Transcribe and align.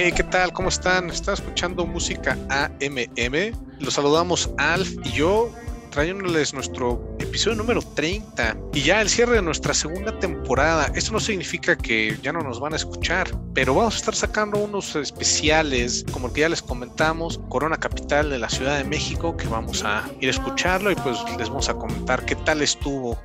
Hey, 0.00 0.12
¿qué 0.14 0.22
tal? 0.22 0.52
¿Cómo 0.52 0.68
están? 0.68 1.10
Están 1.10 1.34
escuchando 1.34 1.84
música 1.84 2.38
AMM. 2.50 3.52
Los 3.80 3.94
saludamos 3.94 4.48
Alf 4.56 4.92
y 5.04 5.10
yo 5.10 5.52
trayéndoles 5.90 6.54
nuestro 6.54 7.16
episodio 7.18 7.56
número 7.56 7.82
30 7.82 8.56
y 8.74 8.82
ya 8.82 9.00
el 9.00 9.08
cierre 9.08 9.34
de 9.34 9.42
nuestra 9.42 9.74
segunda 9.74 10.16
temporada. 10.20 10.92
Esto 10.94 11.10
no 11.10 11.18
significa 11.18 11.76
que 11.76 12.16
ya 12.22 12.32
no 12.32 12.42
nos 12.42 12.60
van 12.60 12.74
a 12.74 12.76
escuchar, 12.76 13.28
pero 13.54 13.74
vamos 13.74 13.94
a 13.94 13.98
estar 13.98 14.14
sacando 14.14 14.58
unos 14.58 14.94
especiales, 14.94 16.04
como 16.12 16.28
el 16.28 16.32
que 16.32 16.42
ya 16.42 16.48
les 16.48 16.62
comentamos, 16.62 17.40
Corona 17.48 17.76
Capital 17.76 18.30
de 18.30 18.38
la 18.38 18.48
Ciudad 18.48 18.78
de 18.78 18.84
México, 18.84 19.36
que 19.36 19.48
vamos 19.48 19.82
a 19.84 20.08
ir 20.20 20.28
a 20.28 20.30
escucharlo 20.30 20.92
y 20.92 20.94
pues 20.94 21.18
les 21.38 21.48
vamos 21.48 21.68
a 21.68 21.74
comentar 21.74 22.24
qué 22.24 22.36
tal 22.36 22.62
estuvo 22.62 23.18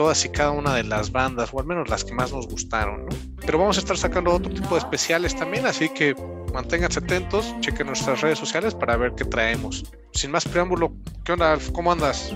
todas 0.00 0.24
y 0.24 0.30
cada 0.30 0.52
una 0.52 0.74
de 0.74 0.82
las 0.82 1.12
bandas, 1.12 1.50
o 1.52 1.60
al 1.60 1.66
menos 1.66 1.90
las 1.90 2.04
que 2.04 2.14
más 2.14 2.32
nos 2.32 2.48
gustaron, 2.48 3.04
¿no? 3.04 3.14
Pero 3.44 3.58
vamos 3.58 3.76
a 3.76 3.80
estar 3.80 3.98
sacando 3.98 4.32
otro 4.32 4.50
tipo 4.50 4.70
de 4.70 4.78
especiales 4.78 5.36
también, 5.36 5.66
así 5.66 5.90
que 5.90 6.14
manténganse 6.54 7.00
atentos, 7.00 7.54
chequen 7.60 7.88
nuestras 7.88 8.22
redes 8.22 8.38
sociales 8.38 8.74
para 8.74 8.96
ver 8.96 9.12
qué 9.14 9.26
traemos. 9.26 9.84
Sin 10.14 10.30
más 10.30 10.48
preámbulo, 10.48 10.94
¿qué 11.22 11.32
onda, 11.32 11.52
Alf? 11.52 11.70
¿Cómo 11.72 11.92
andas? 11.92 12.34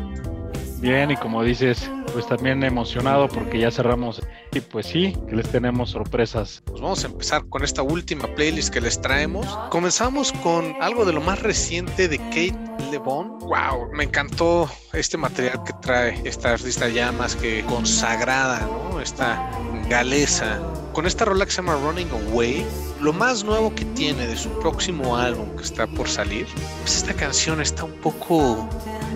Bien, 0.80 1.10
y 1.10 1.16
como 1.16 1.42
dices, 1.42 1.90
pues 2.14 2.28
también 2.28 2.62
emocionado 2.62 3.26
porque 3.26 3.58
ya 3.58 3.72
cerramos 3.72 4.22
y 4.52 4.60
pues 4.60 4.86
sí, 4.86 5.16
que 5.28 5.34
les 5.34 5.48
tenemos 5.50 5.90
sorpresas. 5.90 6.62
Pues 6.64 6.80
vamos 6.80 7.02
a 7.02 7.08
empezar 7.08 7.44
con 7.48 7.64
esta 7.64 7.82
última 7.82 8.32
playlist 8.36 8.72
que 8.72 8.80
les 8.80 9.00
traemos. 9.00 9.44
Comenzamos 9.70 10.32
con 10.32 10.76
algo 10.80 11.04
de 11.04 11.12
lo 11.12 11.20
más 11.20 11.42
reciente 11.42 12.06
de 12.06 12.18
Kate 12.18 12.56
LeBon. 12.92 13.40
Wow, 13.40 13.90
me 13.92 14.04
encantó 14.04 14.70
este 14.92 15.16
material 15.16 15.64
que 15.64 15.72
trae 15.82 16.20
esta 16.24 16.52
artista 16.52 16.88
ya 16.88 17.10
más 17.10 17.34
que 17.34 17.64
consagrada, 17.64 18.60
¿no? 18.60 19.00
Esta 19.00 19.50
galesa. 19.88 20.60
Con 20.94 21.06
esta 21.06 21.24
rola 21.24 21.44
que 21.44 21.50
se 21.50 21.56
llama 21.56 21.74
Running 21.74 22.08
Away, 22.10 22.64
lo 23.00 23.12
más 23.12 23.42
nuevo 23.42 23.74
que 23.74 23.84
tiene 23.84 24.28
de 24.28 24.36
su 24.36 24.48
próximo 24.60 25.16
álbum 25.16 25.50
que 25.56 25.64
está 25.64 25.88
por 25.88 26.08
salir, 26.08 26.46
pues 26.82 26.96
esta 26.96 27.12
canción 27.12 27.60
está 27.60 27.82
un 27.84 27.94
poco 27.94 28.68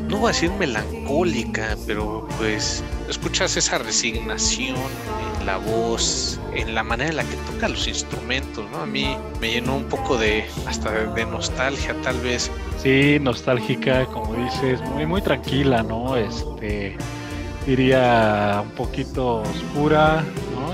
no 0.08 0.18
voy 0.18 0.30
a 0.30 0.32
decir 0.32 0.50
melancólica, 0.52 1.76
pero 1.86 2.26
pues 2.38 2.82
escuchas 3.08 3.56
esa 3.56 3.78
resignación 3.78 4.76
en 5.38 5.46
la 5.46 5.58
voz, 5.58 6.40
en 6.54 6.74
la 6.74 6.82
manera 6.82 7.10
en 7.10 7.16
la 7.16 7.24
que 7.24 7.36
toca 7.52 7.68
los 7.68 7.86
instrumentos, 7.86 8.68
¿no? 8.70 8.78
A 8.78 8.86
mí 8.86 9.16
me 9.40 9.52
llenó 9.52 9.76
un 9.76 9.84
poco 9.84 10.16
de 10.16 10.46
hasta 10.66 10.90
de 10.90 11.26
nostalgia 11.26 11.94
tal 12.02 12.18
vez. 12.20 12.50
Sí, 12.82 13.18
nostálgica, 13.20 14.06
como 14.06 14.34
dices, 14.34 14.80
muy 14.80 15.06
muy 15.06 15.22
tranquila, 15.22 15.82
¿no? 15.82 16.16
Este 16.16 16.96
diría 17.66 18.62
un 18.64 18.70
poquito 18.70 19.42
oscura, 19.42 20.24
¿no? 20.54 20.72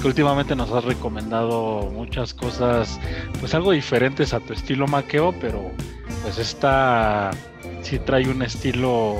Que 0.00 0.06
últimamente 0.06 0.54
nos 0.54 0.70
has 0.72 0.84
recomendado 0.84 1.90
muchas 1.92 2.34
cosas, 2.34 3.00
pues 3.40 3.54
algo 3.54 3.72
diferentes 3.72 4.34
a 4.34 4.40
tu 4.40 4.52
estilo 4.52 4.86
maqueo, 4.86 5.32
pero 5.40 5.70
pues 6.22 6.38
esta 6.38 7.30
sí 7.82 7.98
trae 7.98 8.28
un 8.28 8.42
estilo 8.42 9.16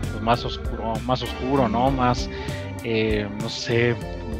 pues, 0.00 0.22
más 0.22 0.44
oscuro, 0.44 0.94
más 1.06 1.22
oscuro, 1.22 1.68
¿no? 1.68 1.90
Más, 1.90 2.28
eh, 2.84 3.28
no 3.40 3.48
sé, 3.48 3.96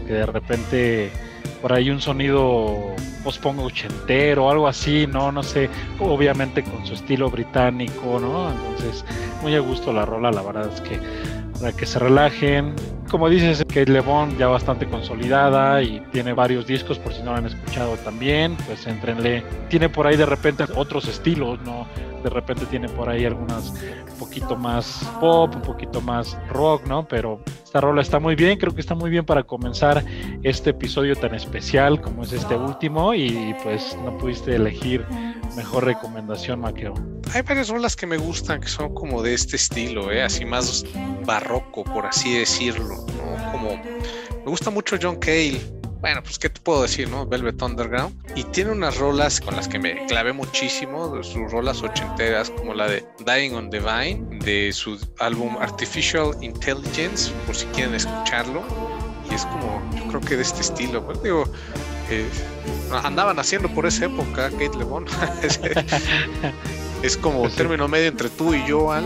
que 0.07 0.13
de 0.13 0.27
repente 0.27 1.13
por 1.61 1.73
ahí 1.73 1.91
un 1.91 2.01
sonido 2.01 2.95
pongo 3.41 3.65
ochentero, 3.65 4.51
algo 4.51 4.67
así, 4.67 5.07
¿no? 5.07 5.31
No 5.31 5.43
sé, 5.43 5.71
obviamente 6.01 6.63
con 6.63 6.85
su 6.85 6.95
estilo 6.95 7.31
británico, 7.31 8.19
¿no? 8.21 8.51
Entonces, 8.51 9.05
muy 9.43 9.55
a 9.55 9.61
gusto 9.61 9.93
la 9.93 10.05
rola, 10.05 10.31
la 10.33 10.43
verdad 10.43 10.71
es 10.73 10.81
que 10.81 10.99
para 11.63 11.77
que 11.77 11.87
se 11.87 12.01
relajen. 12.01 12.75
Como 13.09 13.29
dices, 13.29 13.65
Kate 13.69 13.87
LeBon 13.87 14.37
ya 14.37 14.49
bastante 14.49 14.87
consolidada 14.87 15.81
y 15.81 16.01
tiene 16.11 16.33
varios 16.33 16.67
discos, 16.67 16.99
por 16.99 17.15
si 17.15 17.23
no 17.23 17.31
lo 17.31 17.37
han 17.37 17.47
escuchado 17.47 17.97
también, 17.99 18.57
pues 18.67 18.85
entrenle. 18.89 19.45
Tiene 19.69 19.89
por 19.89 20.09
ahí 20.09 20.17
de 20.17 20.27
repente 20.27 20.65
otros 20.75 21.07
estilos, 21.07 21.61
¿no? 21.63 21.87
De 22.25 22.31
repente 22.31 22.67
tiene 22.67 22.89
por 22.89 23.09
ahí 23.09 23.25
algunas 23.25 23.71
un 24.11 24.19
poquito 24.19 24.57
más 24.57 25.09
pop, 25.21 25.55
un 25.55 25.63
poquito 25.63 26.01
más 26.01 26.37
rock, 26.49 26.85
¿no? 26.89 27.07
Pero 27.07 27.41
esta 27.63 27.81
rola 27.81 28.03
está 28.03 28.19
muy 28.19 28.35
bien, 28.35 28.59
creo 28.59 28.75
que 28.75 28.81
está 28.81 28.97
muy 28.97 29.11
bien 29.11 29.25
para 29.25 29.45
comenzar 29.45 30.05
este 30.43 30.71
episodio 30.71 31.15
tan 31.15 31.33
especial 31.37 32.01
como 32.01 32.25
es 32.25 32.33
este 32.33 32.57
último 32.57 33.15
y 33.15 33.55
pues 33.63 33.97
no 34.05 34.19
pudiste 34.19 34.57
elegir 34.57 35.07
mejor 35.57 35.85
recomendación, 35.85 36.61
Maqueo. 36.61 36.95
Hay 37.35 37.43
varias 37.43 37.69
rolas 37.69 37.97
que 37.97 38.07
me 38.07 38.17
gustan 38.17 38.61
que 38.61 38.69
son 38.69 38.95
como 38.95 39.23
de 39.23 39.35
este 39.35 39.57
estilo, 39.57 40.11
¿eh? 40.11 40.23
así 40.23 40.45
más 40.45 40.85
barroco, 41.25 41.85
por 41.85 42.07
así 42.07 42.39
decirlo. 42.39 43.07
Como 43.51 43.81
me 44.45 44.51
gusta 44.51 44.71
mucho 44.71 44.97
John 45.01 45.17
Cale. 45.17 45.61
Bueno, 46.01 46.21
pues 46.21 46.37
qué 46.37 46.51
te 46.51 46.61
puedo 46.61 46.83
decir, 46.83 47.09
¿no? 47.09 47.25
Velvet 47.27 47.63
Underground. 47.63 48.13
Y 48.35 48.43
tiene 48.43 48.73
unas 48.73 48.99
rolas 48.99 49.41
con 49.41 49.55
las 49.55 49.69
que 49.69 49.79
me 49.79 50.05
clavé 50.07 50.33
muchísimo, 50.33 51.23
sus 51.23 51.53
rolas 51.53 51.81
ochenteras, 51.81 52.51
como 52.51 52.75
la 52.75 52.89
de 52.89 53.07
Dying 53.25 53.55
on 53.55 53.71
the 53.71 53.79
Vine, 53.79 54.41
de 54.41 54.73
su 54.73 54.99
álbum 55.21 55.57
Artificial 55.59 56.33
Intelligence, 56.41 57.31
por 57.47 57.55
si 57.55 57.67
quieren 57.67 57.95
escucharlo. 57.95 58.65
Y 59.33 59.35
es 59.35 59.47
como, 59.47 59.83
yo 59.97 60.07
creo 60.09 60.21
que 60.21 60.37
de 60.37 60.43
este 60.43 60.61
estilo. 60.61 61.03
Pues 61.07 61.23
digo, 61.23 61.45
eh, 62.11 62.29
andaban 63.03 63.39
haciendo 63.39 63.69
por 63.71 63.87
esa 63.87 64.05
época, 64.05 64.51
Kate 64.51 64.77
LeBon. 64.77 65.07
es 67.03 67.17
como 67.17 67.41
un 67.41 67.51
término 67.51 67.89
medio 67.89 68.09
entre 68.09 68.29
tú 68.29 68.53
y 68.53 68.67
yo, 68.67 68.93
Al. 68.93 69.05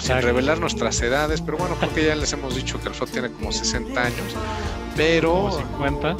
sin 0.00 0.22
revelar 0.22 0.58
nuestras 0.58 1.02
edades, 1.02 1.42
pero 1.42 1.58
bueno, 1.58 1.76
creo 1.76 1.92
que 1.92 2.06
ya 2.06 2.16
les 2.16 2.32
hemos 2.32 2.56
dicho 2.56 2.80
que 2.80 2.88
el 2.88 2.94
Flo 2.94 3.06
tiene 3.06 3.30
como 3.30 3.52
60 3.52 4.00
años, 4.00 4.34
pero 4.96 5.50
50. 5.52 6.16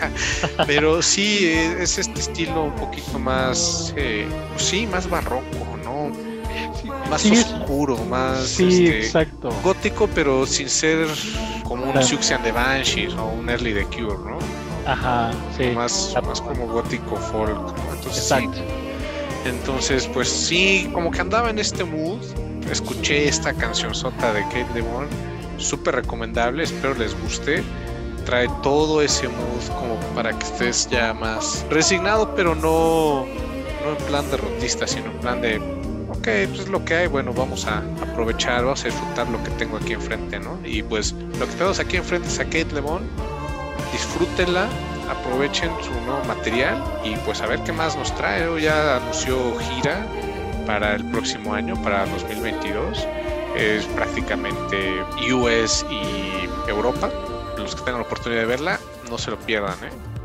pero 0.66 1.00
sí 1.00 1.48
es 1.48 1.96
este 1.96 2.18
estilo 2.18 2.64
un 2.64 2.74
poquito 2.74 3.20
más, 3.20 3.94
eh, 3.96 4.26
pues 4.50 4.64
sí, 4.64 4.88
más 4.88 5.08
barroco, 5.08 5.44
¿no? 7.08 7.10
más 7.10 7.24
oscuro, 7.24 7.96
más 8.04 8.60
este, 8.60 9.10
gótico, 9.62 10.08
pero 10.14 10.46
sin 10.46 10.68
ser 10.68 11.08
como 11.64 11.90
un 11.90 12.02
Suxian 12.02 12.42
de 12.42 12.52
Banshees 12.52 13.14
o 13.14 13.26
un 13.26 13.48
Early 13.48 13.74
The 13.74 13.84
Cure, 13.84 14.18
¿no? 14.18 14.38
Ajá, 14.86 15.30
sí. 15.56 15.70
Más, 15.74 16.14
más 16.26 16.40
como 16.40 16.66
gótico 16.66 17.16
folk. 17.16 17.74
Entonces, 17.94 18.32
Entonces, 19.44 20.08
pues 20.12 20.28
sí, 20.28 20.90
como 20.92 21.10
que 21.10 21.20
andaba 21.20 21.50
en 21.50 21.58
este 21.58 21.84
mood. 21.84 22.20
Escuché 22.70 23.28
esta 23.28 23.54
canción 23.54 23.94
sota 23.94 24.32
de 24.34 24.42
Kate 24.44 24.66
LeBon, 24.74 25.06
súper 25.56 25.94
recomendable, 25.96 26.64
espero 26.64 26.94
les 26.94 27.18
guste. 27.22 27.62
Trae 28.26 28.46
todo 28.62 29.00
ese 29.00 29.26
mood 29.26 29.78
como 29.78 29.94
para 30.14 30.38
que 30.38 30.44
estés 30.44 30.88
ya 30.90 31.14
más 31.14 31.64
resignado, 31.70 32.34
pero 32.34 32.54
no, 32.54 33.24
no 33.24 33.98
en 33.98 34.04
plan 34.06 34.30
derrotista, 34.30 34.86
sino 34.86 35.06
en 35.06 35.18
plan 35.20 35.40
de, 35.40 35.77
ok, 36.28 36.48
pues 36.48 36.60
es 36.60 36.68
lo 36.68 36.84
que 36.84 36.94
hay, 36.94 37.06
bueno, 37.06 37.32
vamos 37.32 37.66
a 37.66 37.78
aprovechar, 38.02 38.64
vamos 38.64 38.82
a 38.82 38.88
disfrutar 38.88 39.28
lo 39.28 39.42
que 39.42 39.50
tengo 39.52 39.76
aquí 39.76 39.94
enfrente, 39.94 40.38
¿no? 40.38 40.58
Y 40.64 40.82
pues 40.82 41.12
lo 41.12 41.46
que 41.46 41.52
tenemos 41.52 41.78
aquí 41.78 41.96
enfrente 41.96 42.28
es 42.28 42.38
a 42.38 42.44
Kate 42.44 42.68
LeBon, 42.74 43.02
disfrútenla, 43.92 44.68
aprovechen 45.08 45.70
su 45.82 45.90
nuevo 46.04 46.22
material 46.26 46.82
y 47.04 47.16
pues 47.18 47.40
a 47.40 47.46
ver 47.46 47.60
qué 47.62 47.72
más 47.72 47.96
nos 47.96 48.14
trae. 48.14 48.60
Ya 48.60 48.96
anunció 48.96 49.36
gira 49.58 50.06
para 50.66 50.94
el 50.94 51.04
próximo 51.10 51.54
año, 51.54 51.80
para 51.82 52.04
2022. 52.06 53.06
Es 53.56 53.86
prácticamente 53.86 55.02
US 55.32 55.86
y 55.90 56.70
Europa. 56.70 57.10
Los 57.56 57.74
que 57.74 57.82
tengan 57.82 58.02
la 58.02 58.06
oportunidad 58.06 58.42
de 58.42 58.46
verla, 58.46 58.78
no 59.10 59.18
se 59.18 59.30
lo 59.30 59.38
pierdan. 59.38 59.74
¿eh? 59.82 60.17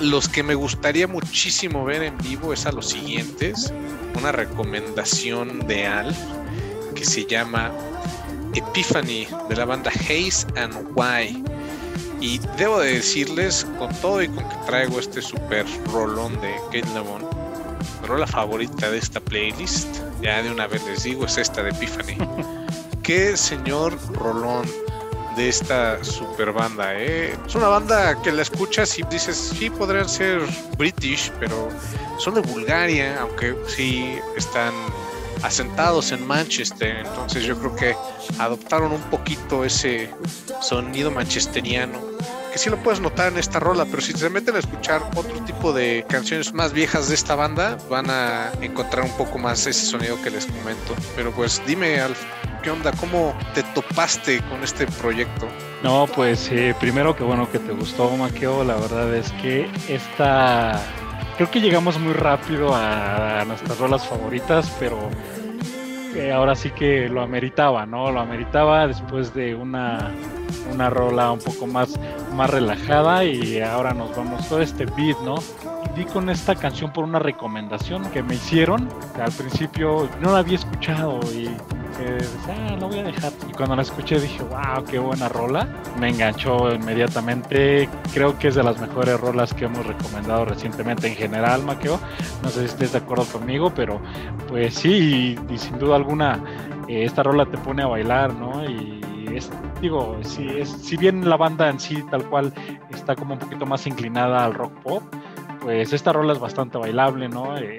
Los 0.00 0.28
que 0.28 0.42
me 0.42 0.54
gustaría 0.54 1.06
muchísimo 1.06 1.84
ver 1.84 2.02
en 2.02 2.16
vivo 2.18 2.52
es 2.52 2.64
a 2.64 2.72
los 2.72 2.88
siguientes. 2.88 3.72
Una 4.18 4.32
recomendación 4.32 5.66
de 5.66 5.86
Alf 5.86 6.16
que 6.94 7.04
se 7.04 7.26
llama 7.26 7.70
Epiphany 8.54 9.28
de 9.48 9.56
la 9.56 9.64
banda 9.66 9.90
Haze 9.90 10.46
and 10.56 10.74
Why 10.94 11.44
y 12.20 12.38
debo 12.58 12.80
de 12.80 12.94
decirles, 12.94 13.66
con 13.78 13.94
todo 14.00 14.22
y 14.22 14.28
con 14.28 14.48
que 14.48 14.56
traigo 14.66 15.00
este 15.00 15.22
super 15.22 15.64
rolón 15.86 16.38
de 16.40 16.54
Kate 16.66 16.84
mi 16.86 18.06
rola 18.06 18.26
favorita 18.26 18.90
de 18.90 18.98
esta 18.98 19.20
playlist, 19.20 19.86
ya 20.20 20.42
de 20.42 20.50
una 20.50 20.66
vez 20.66 20.84
les 20.84 21.02
digo, 21.02 21.24
es 21.26 21.38
esta 21.38 21.62
de 21.62 21.70
Epiphany. 21.70 22.16
Qué 23.02 23.36
señor 23.36 23.98
rolón 24.12 24.66
de 25.36 25.48
esta 25.48 26.02
super 26.04 26.52
banda, 26.52 26.94
¿eh? 26.94 27.36
Es 27.46 27.54
una 27.54 27.68
banda 27.68 28.20
que 28.22 28.32
la 28.32 28.42
escuchas 28.42 28.98
y 28.98 29.02
dices, 29.04 29.54
sí, 29.56 29.70
podrían 29.70 30.08
ser 30.08 30.40
British, 30.76 31.32
pero 31.38 31.68
son 32.18 32.34
de 32.34 32.40
Bulgaria, 32.40 33.20
aunque 33.20 33.56
sí 33.66 34.18
están 34.36 34.72
asentados 35.42 36.12
en 36.12 36.26
Manchester, 36.26 36.98
entonces 36.98 37.44
yo 37.44 37.58
creo 37.58 37.74
que 37.74 37.96
adoptaron 38.38 38.92
un 38.92 39.02
poquito 39.04 39.64
ese 39.64 40.10
sonido 40.60 41.10
manchesteriano, 41.10 41.98
que 42.52 42.58
sí 42.58 42.68
lo 42.68 42.76
puedes 42.82 43.00
notar 43.00 43.32
en 43.32 43.38
esta 43.38 43.60
rola, 43.60 43.86
pero 43.86 44.02
si 44.02 44.12
se 44.12 44.28
meten 44.28 44.56
a 44.56 44.58
escuchar 44.58 45.02
otro 45.14 45.38
tipo 45.44 45.72
de 45.72 46.04
canciones 46.08 46.52
más 46.52 46.72
viejas 46.72 47.08
de 47.08 47.14
esta 47.14 47.34
banda, 47.36 47.78
van 47.88 48.10
a 48.10 48.50
encontrar 48.60 49.04
un 49.04 49.16
poco 49.16 49.38
más 49.38 49.66
ese 49.66 49.86
sonido 49.86 50.20
que 50.22 50.30
les 50.30 50.46
comento. 50.46 50.94
Pero 51.14 51.30
pues 51.30 51.62
dime, 51.66 52.00
Alf, 52.00 52.18
¿Qué 52.62 52.70
onda? 52.70 52.92
¿Cómo 52.92 53.34
te 53.54 53.62
topaste 53.62 54.42
con 54.42 54.62
este 54.62 54.86
proyecto? 54.86 55.48
No, 55.82 56.06
pues 56.14 56.50
eh, 56.52 56.74
primero 56.78 57.16
que 57.16 57.24
bueno 57.24 57.50
que 57.50 57.58
te 57.58 57.72
gustó, 57.72 58.14
Maqueo. 58.16 58.64
La 58.64 58.74
verdad 58.74 59.14
es 59.14 59.32
que 59.32 59.70
esta. 59.88 60.78
Creo 61.36 61.50
que 61.50 61.60
llegamos 61.62 61.98
muy 61.98 62.12
rápido 62.12 62.74
a, 62.74 63.42
nuestras 63.46 63.78
rolas 63.78 64.06
favoritas, 64.06 64.70
pero 64.78 64.98
eh, 66.14 66.32
ahora 66.32 66.54
sí 66.54 66.70
que 66.70 67.08
lo 67.08 67.22
ameritaba, 67.22 67.86
¿no? 67.86 68.10
Lo 68.10 68.20
ameritaba 68.20 68.86
después 68.86 69.32
de 69.32 69.54
una, 69.54 70.10
una 70.70 70.90
rola 70.90 71.32
un 71.32 71.38
poco 71.38 71.66
más, 71.66 71.98
más 72.34 72.50
relajada 72.50 73.24
y 73.24 73.62
ahora 73.62 73.94
nos 73.94 74.14
vamos 74.14 74.46
todo 74.50 74.60
este 74.60 74.84
beat, 74.84 75.18
¿no? 75.22 75.36
Di 75.94 76.04
con 76.04 76.30
esta 76.30 76.54
canción 76.54 76.92
por 76.92 77.04
una 77.04 77.18
recomendación 77.18 78.04
que 78.10 78.22
me 78.22 78.34
hicieron. 78.34 78.88
Al 79.20 79.32
principio 79.32 80.08
no 80.20 80.32
la 80.32 80.38
había 80.38 80.56
escuchado 80.56 81.20
y 81.32 81.48
ah, 82.48 82.76
la 82.78 82.86
voy 82.86 82.98
a 82.98 83.02
dejar. 83.04 83.32
Y 83.48 83.52
cuando 83.52 83.76
la 83.76 83.82
escuché 83.82 84.20
dije, 84.20 84.42
wow, 84.44 84.84
qué 84.84 84.98
buena 84.98 85.28
rola. 85.28 85.68
Me 85.98 86.10
enganchó 86.10 86.72
inmediatamente. 86.72 87.88
Creo 88.12 88.38
que 88.38 88.48
es 88.48 88.54
de 88.54 88.62
las 88.62 88.80
mejores 88.80 89.18
rolas 89.20 89.52
que 89.54 89.66
hemos 89.66 89.86
recomendado 89.86 90.44
recientemente 90.44 91.08
en 91.08 91.14
general, 91.14 91.62
Maqueo. 91.64 91.98
No 92.42 92.50
sé 92.50 92.60
si 92.60 92.66
estés 92.66 92.92
de 92.92 92.98
acuerdo 92.98 93.24
conmigo, 93.26 93.72
pero 93.74 94.00
pues 94.48 94.74
sí, 94.74 95.36
y, 95.50 95.58
sin 95.58 95.78
duda 95.78 95.96
alguna, 95.96 96.42
eh, 96.88 97.04
esta 97.04 97.22
rola 97.22 97.46
te 97.46 97.58
pone 97.58 97.82
a 97.82 97.86
bailar, 97.86 98.34
¿no? 98.34 98.64
Y 98.64 99.00
es, 99.36 99.50
digo, 99.80 100.18
si, 100.22 100.46
es, 100.48 100.68
si 100.68 100.96
bien 100.96 101.28
la 101.28 101.36
banda 101.36 101.68
en 101.68 101.78
sí 101.78 102.02
tal 102.10 102.24
cual 102.24 102.52
está 102.90 103.14
como 103.14 103.34
un 103.34 103.40
poquito 103.40 103.66
más 103.66 103.86
inclinada 103.86 104.44
al 104.44 104.54
rock 104.54 104.72
pop, 104.82 105.02
pues 105.60 105.92
esta 105.92 106.12
rola 106.12 106.32
es 106.32 106.38
bastante 106.38 106.78
bailable, 106.78 107.28
¿no? 107.28 107.56
Eh, 107.58 107.78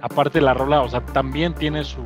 aparte 0.00 0.40
la 0.40 0.54
rola, 0.54 0.82
o 0.82 0.88
sea, 0.88 1.00
también 1.00 1.54
tiene 1.54 1.84
su, 1.84 2.02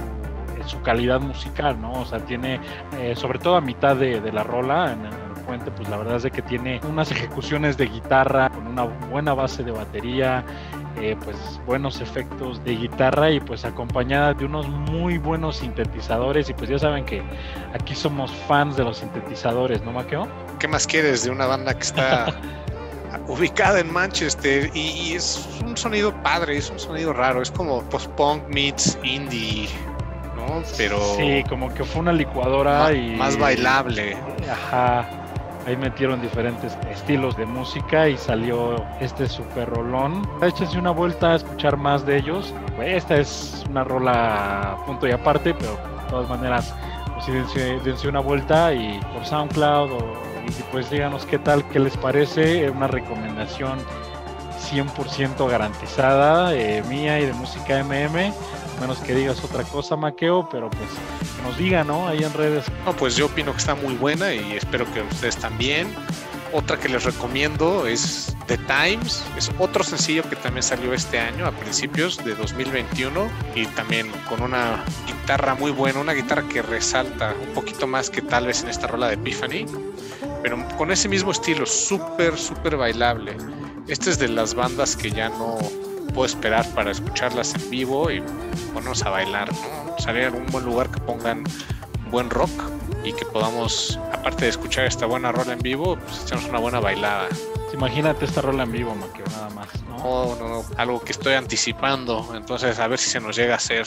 su 0.66 0.80
calidad 0.82 1.20
musical, 1.20 1.80
¿no? 1.80 1.92
O 1.92 2.04
sea, 2.04 2.18
tiene, 2.20 2.60
eh, 2.98 3.14
sobre 3.16 3.38
todo 3.38 3.56
a 3.56 3.60
mitad 3.60 3.96
de, 3.96 4.20
la 4.32 4.42
rola, 4.42 4.92
en 4.92 5.06
el 5.06 5.44
puente, 5.46 5.70
pues 5.70 5.88
la 5.88 5.96
verdad 5.96 6.16
es 6.16 6.24
de 6.24 6.30
que 6.30 6.42
tiene 6.42 6.80
unas 6.88 7.10
ejecuciones 7.10 7.76
de 7.76 7.86
guitarra 7.86 8.50
con 8.50 8.66
una 8.66 8.82
buena 8.82 9.32
base 9.34 9.62
de 9.62 9.70
batería, 9.70 10.44
eh, 11.00 11.16
pues 11.24 11.36
buenos 11.66 12.00
efectos 12.00 12.62
de 12.64 12.74
guitarra 12.74 13.30
y 13.30 13.38
pues 13.38 13.64
acompañada 13.64 14.34
de 14.34 14.46
unos 14.46 14.66
muy 14.68 15.18
buenos 15.18 15.58
sintetizadores 15.58 16.48
y 16.48 16.54
pues 16.54 16.70
ya 16.70 16.78
saben 16.78 17.04
que 17.04 17.22
aquí 17.74 17.94
somos 17.94 18.32
fans 18.48 18.76
de 18.76 18.84
los 18.84 18.98
sintetizadores, 18.98 19.82
¿no, 19.82 19.92
Maqueo? 19.92 20.26
¿Qué 20.58 20.68
más 20.68 20.86
quieres 20.86 21.24
de 21.24 21.30
una 21.30 21.46
banda 21.46 21.74
que 21.74 21.82
está 21.82 22.26
ubicada 23.28 23.80
en 23.80 23.92
Manchester 23.92 24.70
y, 24.74 25.14
es 25.14 25.48
un 25.64 25.76
sonido 25.76 26.12
padre, 26.22 26.56
es 26.56 26.70
un 26.70 26.78
sonido 26.78 27.12
raro, 27.12 27.42
es 27.42 27.50
como 27.50 27.82
post-punk 27.84 28.42
meets 28.48 28.98
indie, 29.02 29.68
¿no? 30.36 30.62
Pero... 30.76 30.98
Sí, 31.16 31.44
como 31.48 31.72
que 31.74 31.84
fue 31.84 32.02
una 32.02 32.12
licuadora 32.12 32.78
más, 32.84 32.94
y... 32.94 33.16
Más 33.16 33.38
bailable. 33.38 34.16
Ajá. 34.50 35.08
Ahí 35.66 35.76
metieron 35.76 36.22
diferentes 36.22 36.78
estilos 36.88 37.36
de 37.36 37.44
música 37.44 38.08
y 38.08 38.16
salió 38.16 38.84
este 39.00 39.28
super 39.28 39.68
rolón. 39.68 40.22
Échense 40.40 40.78
una 40.78 40.92
vuelta 40.92 41.32
a 41.32 41.36
escuchar 41.36 41.76
más 41.76 42.06
de 42.06 42.18
ellos. 42.18 42.54
Esta 42.80 43.16
es 43.16 43.64
una 43.68 43.82
rola 43.82 44.76
punto 44.86 45.08
y 45.08 45.10
aparte, 45.10 45.54
pero 45.54 45.72
de 45.72 46.10
todas 46.10 46.28
maneras, 46.28 46.72
pues 47.14 47.84
dense 47.84 48.08
una 48.08 48.20
vuelta 48.20 48.72
y 48.72 49.00
por 49.12 49.26
SoundCloud 49.26 49.90
o 49.90 50.35
y 50.48 50.62
pues 50.72 50.90
díganos 50.90 51.26
qué 51.26 51.38
tal, 51.38 51.66
qué 51.68 51.78
les 51.78 51.96
parece, 51.96 52.68
una 52.70 52.86
recomendación 52.86 53.78
100% 54.70 55.48
garantizada 55.48 56.54
eh, 56.54 56.82
mía 56.88 57.20
y 57.20 57.26
de 57.26 57.32
música 57.32 57.82
MM, 57.82 58.32
menos 58.80 58.98
que 58.98 59.14
digas 59.14 59.42
otra 59.44 59.62
cosa, 59.64 59.96
Maqueo, 59.96 60.48
pero 60.50 60.70
pues 60.70 60.90
nos 61.44 61.56
diga, 61.56 61.84
¿no? 61.84 62.08
Ahí 62.08 62.22
en 62.24 62.32
redes. 62.32 62.64
No, 62.84 62.92
pues 62.94 63.16
yo 63.16 63.26
opino 63.26 63.52
que 63.52 63.58
está 63.58 63.74
muy 63.74 63.94
buena 63.94 64.34
y 64.34 64.52
espero 64.52 64.84
que 64.92 65.02
ustedes 65.02 65.36
también. 65.36 65.88
Otra 66.56 66.78
que 66.78 66.88
les 66.88 67.04
recomiendo 67.04 67.86
es 67.86 68.34
The 68.46 68.56
Times, 68.56 69.22
es 69.36 69.52
otro 69.58 69.84
sencillo 69.84 70.22
que 70.26 70.36
también 70.36 70.62
salió 70.62 70.94
este 70.94 71.18
año, 71.18 71.44
a 71.46 71.52
principios 71.52 72.24
de 72.24 72.34
2021, 72.34 73.28
y 73.54 73.66
también 73.66 74.10
con 74.26 74.42
una 74.42 74.82
guitarra 75.06 75.54
muy 75.54 75.70
buena, 75.70 76.00
una 76.00 76.14
guitarra 76.14 76.48
que 76.48 76.62
resalta 76.62 77.34
un 77.46 77.52
poquito 77.52 77.86
más 77.86 78.08
que 78.08 78.22
tal 78.22 78.46
vez 78.46 78.62
en 78.62 78.70
esta 78.70 78.86
rola 78.86 79.08
de 79.08 79.14
Epiphany 79.14 79.66
pero 80.46 80.64
con 80.78 80.92
ese 80.92 81.08
mismo 81.08 81.32
estilo, 81.32 81.66
súper, 81.66 82.38
súper 82.38 82.76
bailable. 82.76 83.36
Esta 83.88 84.10
es 84.10 84.18
de 84.20 84.28
las 84.28 84.54
bandas 84.54 84.94
que 84.94 85.10
ya 85.10 85.28
no 85.28 85.58
puedo 86.14 86.24
esperar 86.24 86.64
para 86.72 86.92
escucharlas 86.92 87.52
en 87.56 87.68
vivo 87.68 88.12
y 88.12 88.22
ponernos 88.72 89.02
a 89.02 89.10
bailar, 89.10 89.50
¿no? 89.52 89.98
Salir 89.98 90.26
a 90.26 90.30
un 90.30 90.46
buen 90.46 90.64
lugar 90.64 90.88
que 90.88 91.00
pongan 91.00 91.42
buen 92.10 92.30
rock 92.30 92.50
y 93.04 93.12
que 93.12 93.24
podamos, 93.24 93.98
aparte 94.12 94.44
de 94.44 94.50
escuchar 94.50 94.86
esta 94.86 95.06
buena 95.06 95.32
rola 95.32 95.52
en 95.52 95.60
vivo, 95.60 95.96
pues 95.96 96.22
echarnos 96.24 96.48
una 96.48 96.58
buena 96.58 96.80
bailada. 96.80 97.28
Imagínate 97.72 98.24
esta 98.24 98.40
rola 98.40 98.62
en 98.62 98.72
vivo, 98.72 98.94
Maquio, 98.94 99.24
nada 99.30 99.50
más, 99.50 99.68
¿no? 99.88 99.96
No, 99.98 100.36
no, 100.36 100.48
no, 100.48 100.64
algo 100.76 101.00
que 101.02 101.12
estoy 101.12 101.34
anticipando, 101.34 102.32
entonces 102.34 102.78
a 102.78 102.88
ver 102.88 102.98
si 102.98 103.10
se 103.10 103.20
nos 103.20 103.36
llega 103.36 103.54
a 103.54 103.56
hacer. 103.56 103.86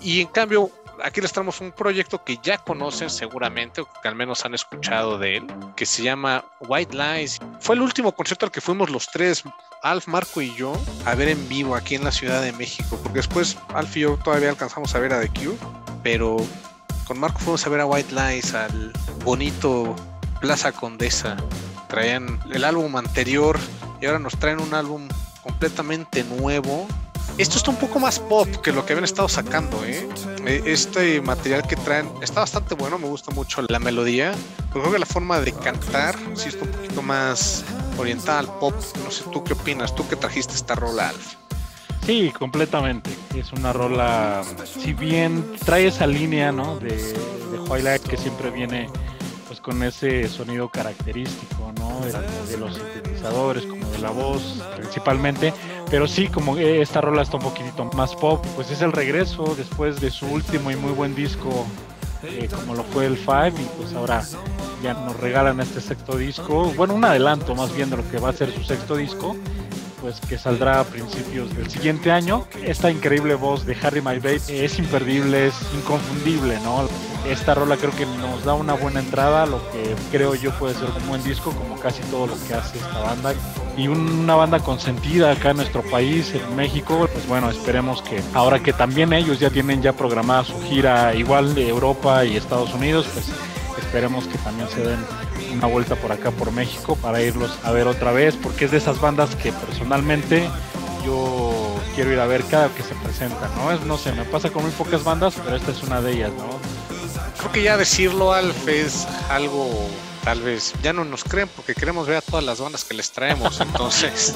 Y 0.00 0.20
en 0.20 0.28
cambio, 0.28 0.70
aquí 1.02 1.20
les 1.20 1.32
traemos 1.32 1.60
un 1.60 1.72
proyecto 1.72 2.22
que 2.22 2.38
ya 2.42 2.58
conocen 2.58 3.10
seguramente, 3.10 3.80
o 3.80 3.88
que 4.02 4.08
al 4.08 4.14
menos 4.14 4.44
han 4.44 4.54
escuchado 4.54 5.18
de 5.18 5.38
él, 5.38 5.46
que 5.74 5.86
se 5.86 6.02
llama 6.02 6.44
White 6.60 6.96
Lies. 6.96 7.38
Fue 7.60 7.74
el 7.74 7.82
último 7.82 8.12
concierto 8.12 8.46
al 8.46 8.52
que 8.52 8.60
fuimos 8.60 8.90
los 8.90 9.08
tres, 9.08 9.42
Alf, 9.82 10.08
Marco 10.08 10.40
y 10.40 10.54
yo, 10.56 10.72
a 11.04 11.14
ver 11.14 11.28
en 11.28 11.48
vivo 11.48 11.74
aquí 11.74 11.94
en 11.94 12.04
la 12.04 12.12
Ciudad 12.12 12.42
de 12.42 12.52
México, 12.52 12.98
porque 13.02 13.18
después 13.18 13.56
Alf 13.74 13.96
y 13.96 14.00
yo 14.00 14.16
todavía 14.18 14.50
alcanzamos 14.50 14.94
a 14.94 14.98
ver 14.98 15.12
a 15.12 15.20
The 15.20 15.28
Cure, 15.28 15.56
pero 16.02 16.36
con 17.06 17.18
Marco 17.18 17.38
fuimos 17.38 17.66
a 17.66 17.70
ver 17.70 17.80
a 17.80 17.86
White 17.86 18.14
Lies, 18.14 18.54
al 18.54 18.92
bonito 19.24 19.94
Plaza 20.40 20.72
Condesa. 20.72 21.36
Traían 21.88 22.40
el 22.52 22.64
álbum 22.64 22.96
anterior 22.96 23.58
y 24.00 24.06
ahora 24.06 24.18
nos 24.18 24.36
traen 24.36 24.60
un 24.60 24.74
álbum 24.74 25.08
completamente 25.42 26.24
nuevo 26.24 26.86
esto 27.38 27.58
está 27.58 27.70
un 27.70 27.76
poco 27.76 28.00
más 28.00 28.18
pop 28.18 28.48
que 28.62 28.72
lo 28.72 28.86
que 28.86 28.94
habían 28.94 29.04
estado 29.04 29.28
sacando, 29.28 29.84
¿eh? 29.84 30.08
¿eh? 30.46 30.62
Este 30.64 31.20
material 31.20 31.66
que 31.66 31.76
traen 31.76 32.08
está 32.22 32.40
bastante 32.40 32.74
bueno, 32.74 32.98
me 32.98 33.06
gusta 33.08 33.30
mucho 33.30 33.60
la 33.60 33.78
melodía. 33.78 34.32
Pero 34.68 34.80
creo 34.80 34.92
que 34.94 34.98
la 34.98 35.06
forma 35.06 35.38
de 35.40 35.52
cantar 35.52 36.16
sí 36.34 36.48
está 36.48 36.64
un 36.64 36.70
poquito 36.70 37.02
más 37.02 37.62
orientada 37.98 38.38
al 38.38 38.58
pop. 38.58 38.74
No 39.04 39.10
sé, 39.10 39.24
¿tú 39.30 39.44
qué 39.44 39.52
opinas? 39.52 39.94
¿Tú 39.94 40.08
que 40.08 40.16
trajiste 40.16 40.54
esta 40.54 40.76
rola, 40.76 41.10
Alf? 41.10 41.45
Sí, 42.04 42.32
completamente. 42.36 43.10
Es 43.34 43.52
una 43.52 43.72
rola, 43.72 44.42
si 44.64 44.92
bien 44.92 45.44
trae 45.64 45.88
esa 45.88 46.06
línea, 46.06 46.52
¿no? 46.52 46.78
De, 46.78 46.96
de 46.96 47.58
Twilight 47.66 48.02
que 48.02 48.16
siempre 48.16 48.50
viene 48.50 48.88
pues 49.46 49.60
con 49.60 49.82
ese 49.82 50.28
sonido 50.28 50.68
característico, 50.68 51.72
¿no? 51.78 52.00
de 52.00 52.56
los 52.56 52.74
sintetizadores, 52.74 53.64
como 53.64 53.88
de 53.90 53.98
la 53.98 54.10
voz 54.10 54.60
principalmente 54.76 55.52
pero 55.90 56.08
sí, 56.08 56.28
como 56.28 56.56
esta 56.56 57.00
rola 57.00 57.22
está 57.22 57.36
un 57.36 57.44
poquitito 57.44 57.84
más 57.96 58.14
pop, 58.16 58.44
pues 58.56 58.70
es 58.70 58.82
el 58.82 58.92
regreso 58.92 59.54
después 59.56 60.00
de 60.00 60.10
su 60.10 60.26
último 60.26 60.70
y 60.70 60.76
muy 60.76 60.92
buen 60.92 61.14
disco, 61.14 61.64
eh, 62.24 62.48
como 62.52 62.74
lo 62.74 62.82
fue 62.82 63.06
el 63.06 63.16
Five, 63.16 63.52
y 63.56 63.68
pues 63.78 63.94
ahora 63.94 64.24
ya 64.82 64.94
nos 64.94 65.18
regalan 65.20 65.60
este 65.60 65.80
sexto 65.80 66.16
disco, 66.16 66.72
bueno, 66.76 66.94
un 66.94 67.04
adelanto 67.04 67.54
más 67.54 67.74
bien 67.74 67.88
de 67.90 67.98
lo 67.98 68.10
que 68.10 68.18
va 68.18 68.30
a 68.30 68.32
ser 68.32 68.52
su 68.52 68.64
sexto 68.64 68.96
disco, 68.96 69.36
pues 70.00 70.20
que 70.20 70.38
saldrá 70.38 70.80
a 70.80 70.84
principios 70.84 71.54
del 71.56 71.70
siguiente 71.70 72.10
año. 72.10 72.46
Esta 72.62 72.90
increíble 72.90 73.34
voz 73.34 73.66
de 73.66 73.76
Harry 73.82 74.00
My 74.00 74.18
Babe 74.18 74.40
es 74.48 74.78
imperdible, 74.78 75.48
es 75.48 75.54
inconfundible, 75.74 76.58
¿no? 76.60 76.88
Esta 77.28 77.54
rola 77.54 77.76
creo 77.76 77.90
que 77.90 78.06
nos 78.06 78.44
da 78.44 78.54
una 78.54 78.74
buena 78.74 79.00
entrada 79.00 79.46
lo 79.46 79.58
que 79.72 79.94
creo 80.12 80.34
yo 80.34 80.52
puede 80.52 80.74
ser 80.74 80.88
un 80.90 81.08
buen 81.08 81.24
disco, 81.24 81.50
como 81.50 81.78
casi 81.80 82.00
todo 82.04 82.28
lo 82.28 82.34
que 82.46 82.54
hace 82.54 82.78
esta 82.78 83.00
banda 83.00 83.34
y 83.76 83.88
una 83.88 84.36
banda 84.36 84.60
consentida 84.60 85.32
acá 85.32 85.50
en 85.50 85.56
nuestro 85.58 85.82
país, 85.82 86.32
en 86.34 86.56
México. 86.56 87.08
Pues 87.12 87.26
bueno, 87.26 87.50
esperemos 87.50 88.00
que 88.02 88.22
ahora 88.32 88.60
que 88.62 88.72
también 88.72 89.12
ellos 89.12 89.40
ya 89.40 89.50
tienen 89.50 89.82
ya 89.82 89.92
programada 89.92 90.44
su 90.44 90.60
gira 90.62 91.14
igual 91.14 91.54
de 91.54 91.68
Europa 91.68 92.24
y 92.24 92.36
Estados 92.36 92.72
Unidos, 92.74 93.06
pues 93.12 93.26
esperemos 93.78 94.26
que 94.26 94.38
también 94.38 94.68
se 94.68 94.80
den 94.80 94.98
una 95.56 95.66
vuelta 95.66 95.96
por 95.96 96.12
acá 96.12 96.30
por 96.30 96.52
México 96.52 96.96
para 96.96 97.22
irlos 97.22 97.58
a 97.62 97.72
ver 97.72 97.86
otra 97.86 98.12
vez, 98.12 98.36
porque 98.36 98.66
es 98.66 98.70
de 98.70 98.78
esas 98.78 99.00
bandas 99.00 99.34
que 99.36 99.52
personalmente 99.52 100.48
yo 101.04 101.74
quiero 101.94 102.12
ir 102.12 102.20
a 102.20 102.26
ver 102.26 102.44
cada 102.44 102.68
que 102.68 102.82
se 102.82 102.94
presentan, 102.96 103.50
¿no? 103.56 103.72
Es, 103.72 103.80
no 103.82 103.96
sé, 103.96 104.12
me 104.12 104.24
pasa 104.24 104.50
con 104.50 104.62
muy 104.62 104.72
pocas 104.72 105.04
bandas, 105.04 105.34
pero 105.44 105.56
esta 105.56 105.70
es 105.70 105.82
una 105.82 106.00
de 106.00 106.12
ellas, 106.12 106.32
¿no? 106.36 106.58
Creo 107.38 107.52
que 107.52 107.62
ya 107.62 107.76
decirlo, 107.76 108.32
Alf, 108.32 108.68
es 108.68 109.06
algo 109.30 109.70
tal 110.24 110.42
vez 110.42 110.74
ya 110.82 110.92
no 110.92 111.04
nos 111.04 111.22
creen 111.22 111.48
porque 111.54 111.72
queremos 111.72 112.08
ver 112.08 112.16
a 112.16 112.20
todas 112.20 112.44
las 112.44 112.60
bandas 112.60 112.84
que 112.84 112.94
les 112.94 113.12
traemos. 113.12 113.60
Entonces, 113.60 114.34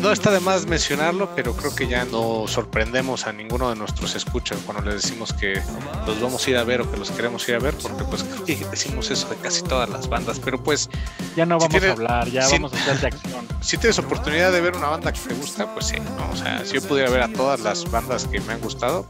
no 0.00 0.12
está 0.12 0.30
de 0.30 0.40
más 0.40 0.66
mencionarlo, 0.66 1.30
pero 1.34 1.54
creo 1.54 1.74
que 1.74 1.86
ya 1.86 2.04
no 2.04 2.46
sorprendemos 2.46 3.26
a 3.26 3.32
ninguno 3.32 3.70
de 3.70 3.76
nuestros 3.76 4.14
escuchas 4.14 4.58
cuando 4.64 4.82
les 4.84 5.02
decimos 5.02 5.32
que 5.32 5.60
los 6.06 6.20
vamos 6.20 6.46
a 6.46 6.50
ir 6.50 6.56
a 6.56 6.64
ver 6.64 6.80
o 6.80 6.90
que 6.90 6.96
los 6.96 7.10
queremos 7.10 7.46
ir 7.48 7.56
a 7.56 7.58
ver, 7.58 7.74
porque 7.74 8.04
pues 8.04 8.22
creo 8.24 8.44
que 8.44 8.56
decimos 8.70 9.10
eso 9.10 9.28
de 9.28 9.36
casi 9.36 9.62
todas 9.62 9.88
las 9.90 10.08
bandas, 10.08 10.40
pero 10.40 10.62
pues... 10.62 10.88
Ya 11.36 11.44
no 11.44 11.58
vamos 11.58 11.82
a 11.82 11.92
hablar, 11.92 12.28
ya 12.30 12.48
vamos 12.48 12.72
a 12.72 12.76
hacer 12.76 13.00
de 13.00 13.06
acción. 13.08 13.50
Si 13.60 13.76
tienes 13.76 13.98
oportunidad 13.98 14.52
de 14.52 14.62
ver 14.62 14.74
una 14.74 14.88
banda 14.88 15.12
que 15.12 15.20
te 15.20 15.34
gusta, 15.34 15.72
pues 15.74 15.88
sí, 15.88 15.96
¿no? 16.16 16.30
O 16.32 16.36
sea, 16.36 16.64
si 16.64 16.76
yo 16.76 16.82
pudiera 16.82 17.10
ver 17.10 17.20
a 17.20 17.28
todas 17.28 17.60
las 17.60 17.90
bandas 17.90 18.24
que 18.24 18.40
me 18.40 18.54
han 18.54 18.60
gustado, 18.60 19.06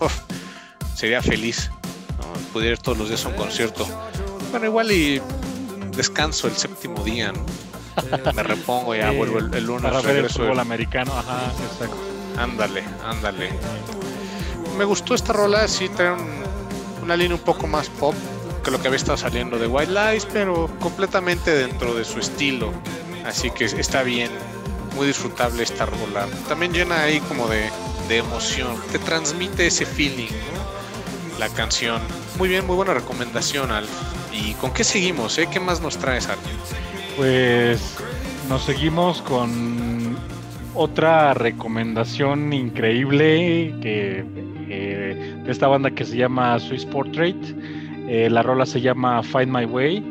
sería 0.96 1.22
feliz. 1.22 1.70
pudiera 2.52 2.72
ir 2.72 2.78
todos 2.78 2.98
los 2.98 3.08
días 3.08 3.24
a 3.24 3.28
un 3.28 3.34
concierto. 3.34 3.86
Bueno, 4.50 4.66
igual 4.66 4.90
y 4.90 5.22
descanso 5.96 6.48
el 6.48 6.56
séptimo 6.56 7.04
día, 7.04 7.32
Me 8.34 8.42
repongo, 8.42 8.94
ya 8.94 9.10
vuelvo 9.10 9.38
el, 9.38 9.64
lunes. 9.64 9.82
Para 9.82 10.00
ver 10.00 10.16
el 10.16 10.30
fútbol 10.30 10.60
americano, 10.60 11.12
ajá, 11.12 11.52
exacto. 11.70 11.96
Ándale, 12.36 12.84
ándale. 13.04 13.50
Me 14.78 14.84
gustó 14.84 15.14
esta 15.14 15.32
rola, 15.32 15.66
sí 15.68 15.88
trae 15.88 16.14
una 17.02 17.16
línea 17.16 17.36
un 17.36 17.42
poco 17.42 17.66
más 17.66 17.88
pop 17.88 18.14
que 18.64 18.70
lo 18.70 18.80
que 18.80 18.88
había 18.88 18.96
estado 18.96 19.16
saliendo 19.16 19.58
de 19.58 19.66
White 19.66 19.92
Lies, 19.92 20.26
pero 20.26 20.68
completamente 20.80 21.52
dentro 21.52 21.94
de 21.94 22.04
su 22.04 22.18
estilo. 22.18 22.72
Así 23.24 23.50
que 23.50 23.64
está 23.64 24.02
bien, 24.02 24.30
muy 24.94 25.06
disfrutable 25.06 25.62
esta 25.62 25.86
rola. 25.86 26.26
También 26.48 26.72
llena 26.72 27.02
ahí 27.02 27.20
como 27.20 27.48
de, 27.48 27.70
emoción, 28.10 28.76
te 28.90 28.98
transmite 28.98 29.68
ese 29.68 29.86
feeling, 29.86 30.32
la 31.38 31.48
canción. 31.48 32.02
Muy 32.38 32.48
bien, 32.48 32.66
muy 32.66 32.74
buena 32.74 32.92
recomendación, 32.92 33.70
Alf. 33.70 33.88
¿Y 34.32 34.54
con 34.54 34.72
qué 34.72 34.82
seguimos? 34.82 35.38
Eh? 35.38 35.48
¿Qué 35.50 35.60
más 35.60 35.80
nos 35.80 35.96
traes, 35.96 36.26
Alf? 36.28 36.40
Pues 37.20 37.98
nos 38.48 38.62
seguimos 38.62 39.20
con 39.20 40.16
otra 40.74 41.34
recomendación 41.34 42.50
increíble 42.54 43.74
que 43.82 44.24
eh, 44.70 45.36
de 45.44 45.52
esta 45.52 45.68
banda 45.68 45.90
que 45.90 46.06
se 46.06 46.16
llama 46.16 46.58
Swiss 46.58 46.86
Portrait. 46.86 47.36
Eh, 48.08 48.30
la 48.30 48.42
rola 48.42 48.64
se 48.64 48.80
llama 48.80 49.22
Find 49.22 49.48
My 49.48 49.66
Way 49.66 50.02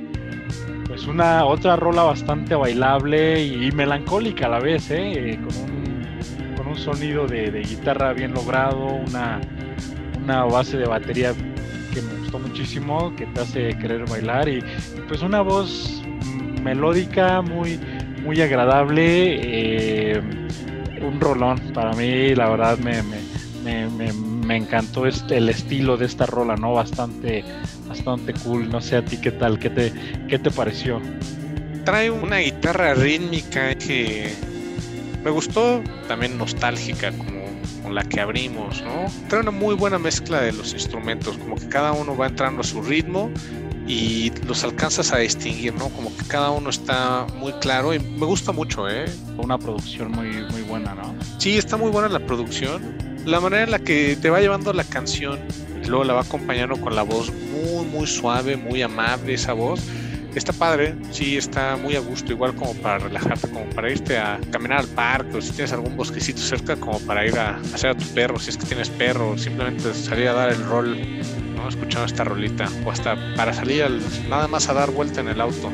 pues 0.85 1.07
una 1.07 1.45
otra 1.45 1.75
rola 1.77 2.03
bastante 2.03 2.53
bailable 2.53 3.43
y 3.43 3.71
melancólica 3.71 4.45
a 4.45 4.49
la 4.49 4.59
vez, 4.59 4.91
¿eh? 4.91 5.39
con, 5.43 5.55
un, 5.63 6.55
con 6.57 6.67
un 6.67 6.77
sonido 6.77 7.25
de, 7.25 7.49
guitarra 7.63 8.13
bien 8.13 8.35
logrado, 8.35 8.85
una, 8.85 9.41
una 10.23 10.43
base 10.45 10.77
de 10.77 10.85
batería 10.85 11.33
que 11.91 12.03
me 12.03 12.19
gustó 12.19 12.37
muchísimo, 12.37 13.15
que 13.15 13.25
te 13.25 13.41
hace 13.41 13.75
querer 13.79 14.07
bailar 14.07 14.47
y 14.47 14.63
pues 15.07 15.23
una 15.23 15.41
voz 15.41 15.98
melódica 16.59 17.41
muy, 17.41 17.79
muy 18.23 18.41
agradable, 18.41 19.39
eh, 19.41 20.21
un 21.01 21.19
rolón 21.19 21.59
para 21.73 21.93
mí, 21.93 22.35
la 22.35 22.49
verdad 22.49 22.77
me, 22.77 23.01
me, 23.63 24.13
me, 24.13 24.55
encantó 24.55 25.05
este, 25.05 25.37
el 25.37 25.49
estilo 25.49 25.97
de 25.97 26.05
esta 26.05 26.25
rola, 26.25 26.55
¿no? 26.55 26.73
Bastante, 26.73 27.43
bastante 27.87 28.33
cool. 28.33 28.69
No 28.69 28.81
sé 28.81 28.97
a 28.97 29.05
ti 29.05 29.17
qué 29.17 29.31
tal, 29.31 29.59
qué 29.59 29.69
te, 29.69 29.93
qué 30.27 30.39
te 30.39 30.49
pareció. 30.49 31.01
Trae 31.85 32.09
una 32.09 32.37
guitarra 32.37 32.93
rítmica 32.93 33.75
que 33.75 34.33
me 35.23 35.29
gustó, 35.29 35.81
también 36.07 36.37
nostálgica, 36.37 37.11
como 37.11 37.39
con 37.83 37.95
la 37.95 38.03
que 38.03 38.19
abrimos, 38.19 38.81
¿no? 38.81 39.05
Trae 39.27 39.41
una 39.41 39.51
muy 39.51 39.75
buena 39.75 39.99
mezcla 39.99 40.41
de 40.41 40.51
los 40.51 40.73
instrumentos, 40.73 41.37
como 41.37 41.55
que 41.55 41.67
cada 41.67 41.91
uno 41.91 42.15
va 42.17 42.27
entrando 42.27 42.61
a 42.61 42.63
su 42.63 42.81
ritmo 42.81 43.31
y 43.89 44.31
los 44.45 44.63
alcanzas 44.63 45.11
a 45.11 45.17
distinguir, 45.17 45.73
¿no? 45.73 45.89
Como 45.89 46.15
que 46.15 46.23
cada 46.25 46.51
uno 46.51 46.69
está 46.69 47.25
muy 47.37 47.51
claro 47.53 47.91
y 47.91 47.99
me 47.99 48.27
gusta 48.27 48.51
mucho, 48.51 48.87
¿eh? 48.87 49.05
Una 49.35 49.57
producción 49.57 50.11
muy, 50.11 50.27
muy 50.51 50.61
buena, 50.61 50.93
¿no? 50.93 51.15
Sí, 51.39 51.57
está 51.57 51.75
muy 51.75 51.89
buena 51.89 52.07
la 52.07 52.19
producción. 52.19 52.95
La 53.25 53.39
manera 53.39 53.63
en 53.63 53.71
la 53.71 53.79
que 53.79 54.15
te 54.21 54.29
va 54.29 54.41
llevando 54.41 54.71
la 54.73 54.83
canción 54.83 55.39
y 55.83 55.87
luego 55.87 56.03
la 56.03 56.13
va 56.13 56.21
acompañando 56.21 56.79
con 56.79 56.95
la 56.95 57.01
voz 57.01 57.33
muy, 57.33 57.83
muy 57.87 58.05
suave, 58.05 58.57
muy 58.57 58.83
amable 58.83 59.33
esa 59.33 59.53
voz. 59.53 59.81
Está 60.35 60.53
padre, 60.53 60.95
sí, 61.11 61.37
está 61.37 61.75
muy 61.75 61.95
a 61.95 61.99
gusto, 61.99 62.31
igual 62.31 62.55
como 62.55 62.73
para 62.75 62.99
relajarte, 62.99 63.49
como 63.49 63.65
para 63.71 63.91
irte 63.91 64.17
a 64.17 64.39
caminar 64.51 64.79
al 64.79 64.87
parque, 64.87 65.37
o 65.37 65.41
si 65.41 65.51
tienes 65.51 65.73
algún 65.73 65.97
bosquecito 65.97 66.39
cerca, 66.39 66.75
como 66.75 66.99
para 66.99 67.25
ir 67.25 67.37
a 67.37 67.57
hacer 67.73 67.91
a 67.91 67.95
tu 67.95 68.05
perro, 68.13 68.39
si 68.39 68.51
es 68.51 68.57
que 68.57 68.65
tienes 68.65 68.89
perro, 68.89 69.37
simplemente 69.37 69.93
salir 69.93 70.27
a 70.27 70.33
dar 70.33 70.49
el 70.49 70.63
rol, 70.65 70.97
¿no? 71.55 71.67
escuchando 71.67 72.05
esta 72.05 72.23
rolita, 72.23 72.69
o 72.85 72.91
hasta 72.91 73.17
para 73.35 73.53
salir 73.53 73.83
al, 73.83 73.99
nada 74.29 74.47
más 74.47 74.69
a 74.69 74.73
dar 74.73 74.91
vuelta 74.91 75.21
en 75.21 75.29
el 75.29 75.41
auto. 75.41 75.71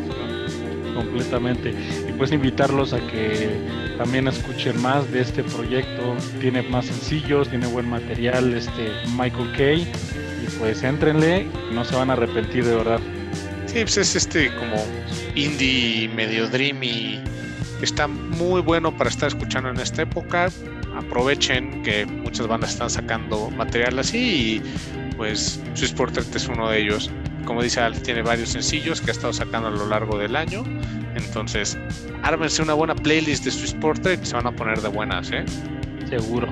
Completamente. 0.95 1.75
Y 2.07 2.13
pues 2.13 2.31
invitarlos 2.31 2.93
a 2.93 2.99
que 2.99 3.49
también 3.97 4.29
escuchen 4.29 4.81
más 4.81 5.11
de 5.11 5.19
este 5.19 5.43
proyecto. 5.43 6.15
Tiene 6.39 6.61
más 6.61 6.85
sencillos, 6.85 7.49
tiene 7.49 7.67
buen 7.67 7.89
material, 7.89 8.53
este 8.53 8.93
Michael 9.17 9.51
Kay 9.57 9.91
pues 10.59 10.83
éntrenle, 10.83 11.47
no 11.73 11.83
se 11.85 11.95
van 11.95 12.09
a 12.09 12.13
arrepentir 12.13 12.65
de 12.65 12.75
verdad. 12.75 12.99
Sí, 13.75 13.81
pues 13.81 13.97
es 13.97 14.15
este 14.15 14.55
como 14.55 14.77
indie 15.35 16.07
medio 16.07 16.47
dreamy. 16.47 17.21
Está 17.81 18.07
muy 18.07 18.61
bueno 18.61 18.95
para 18.95 19.09
estar 19.09 19.27
escuchando 19.27 19.69
en 19.69 19.77
esta 19.81 20.03
época. 20.03 20.47
Aprovechen 20.95 21.83
que 21.83 22.05
muchas 22.05 22.47
bandas 22.47 22.69
están 22.69 22.89
sacando 22.89 23.49
material 23.49 23.99
así 23.99 24.17
y 24.17 24.61
pues 25.17 25.61
Swiss 25.73 25.91
Portrait 25.91 26.33
es 26.33 26.47
uno 26.47 26.69
de 26.69 26.83
ellos. 26.83 27.11
Como 27.43 27.61
dice 27.61 27.81
Al, 27.81 28.01
tiene 28.01 28.21
varios 28.21 28.47
sencillos 28.47 29.01
que 29.01 29.11
ha 29.11 29.13
estado 29.13 29.33
sacando 29.33 29.67
a 29.67 29.71
lo 29.71 29.89
largo 29.89 30.17
del 30.17 30.37
año. 30.37 30.63
Entonces, 31.13 31.77
ármense 32.23 32.61
una 32.61 32.75
buena 32.75 32.95
playlist 32.95 33.43
de 33.43 33.51
Swiss 33.51 33.73
Portrait 33.73 34.23
y 34.23 34.25
se 34.25 34.35
van 34.35 34.47
a 34.47 34.55
poner 34.55 34.79
de 34.79 34.87
buenas, 34.87 35.31
¿eh? 35.31 35.43
Seguro 36.07 36.47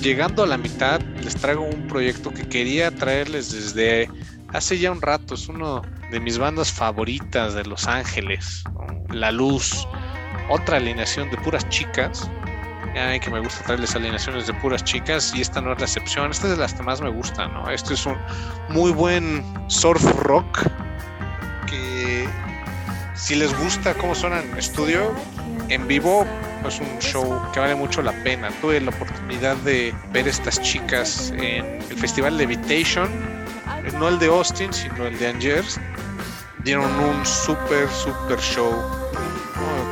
llegando 0.00 0.44
a 0.44 0.46
la 0.46 0.58
mitad, 0.58 1.00
les 1.24 1.34
traigo 1.34 1.64
un 1.64 1.88
proyecto 1.88 2.30
que 2.30 2.46
quería 2.46 2.92
traerles 2.92 3.50
desde 3.50 4.08
hace 4.52 4.78
ya 4.78 4.90
un 4.90 5.00
rato. 5.00 5.34
Es 5.34 5.48
uno 5.48 5.82
de 6.10 6.20
mis 6.20 6.38
bandas 6.38 6.72
favoritas 6.72 7.54
de 7.54 7.64
Los 7.64 7.86
Ángeles, 7.86 8.64
La 9.10 9.30
Luz. 9.30 9.86
Otra 10.48 10.76
alineación 10.76 11.30
de 11.30 11.36
puras 11.38 11.68
chicas. 11.68 12.30
Ya 12.94 13.18
que 13.18 13.30
me 13.30 13.40
gusta 13.40 13.64
traerles 13.64 13.94
alineaciones 13.94 14.46
de 14.46 14.54
puras 14.54 14.82
chicas 14.82 15.32
y 15.34 15.40
esta 15.40 15.60
no 15.60 15.72
es 15.72 15.78
la 15.78 15.84
excepción. 15.84 16.30
Esta 16.30 16.46
es 16.46 16.52
de 16.52 16.56
las 16.58 16.74
que 16.74 16.82
más 16.82 17.00
me 17.00 17.10
gusta, 17.10 17.46
¿no? 17.48 17.70
Este 17.70 17.94
es 17.94 18.06
un 18.06 18.16
muy 18.70 18.90
buen 18.90 19.44
surf 19.68 20.02
rock 20.22 20.62
que 21.66 22.26
si 23.14 23.34
les 23.34 23.56
gusta 23.58 23.94
cómo 23.94 24.14
suena 24.14 24.40
en 24.40 24.56
estudio, 24.56 25.14
en 25.68 25.86
vivo 25.86 26.26
es 26.66 26.80
un 26.80 26.98
show 26.98 27.40
que 27.52 27.60
vale 27.60 27.74
mucho 27.74 28.02
la 28.02 28.12
pena. 28.24 28.48
Tuve 28.60 28.80
la 28.80 28.90
oportunidad 28.90 29.56
de 29.58 29.94
ver 30.12 30.26
estas 30.26 30.60
chicas 30.60 31.32
en 31.36 31.80
el 31.90 31.96
Festival 31.96 32.36
Levitation, 32.36 33.08
no 33.98 34.08
el 34.08 34.18
de 34.18 34.26
Austin, 34.26 34.72
sino 34.72 35.06
el 35.06 35.18
de 35.18 35.28
Angers. 35.28 35.80
Dieron 36.64 36.90
un 37.00 37.24
super, 37.24 37.88
super 37.88 38.38
show. 38.38 38.72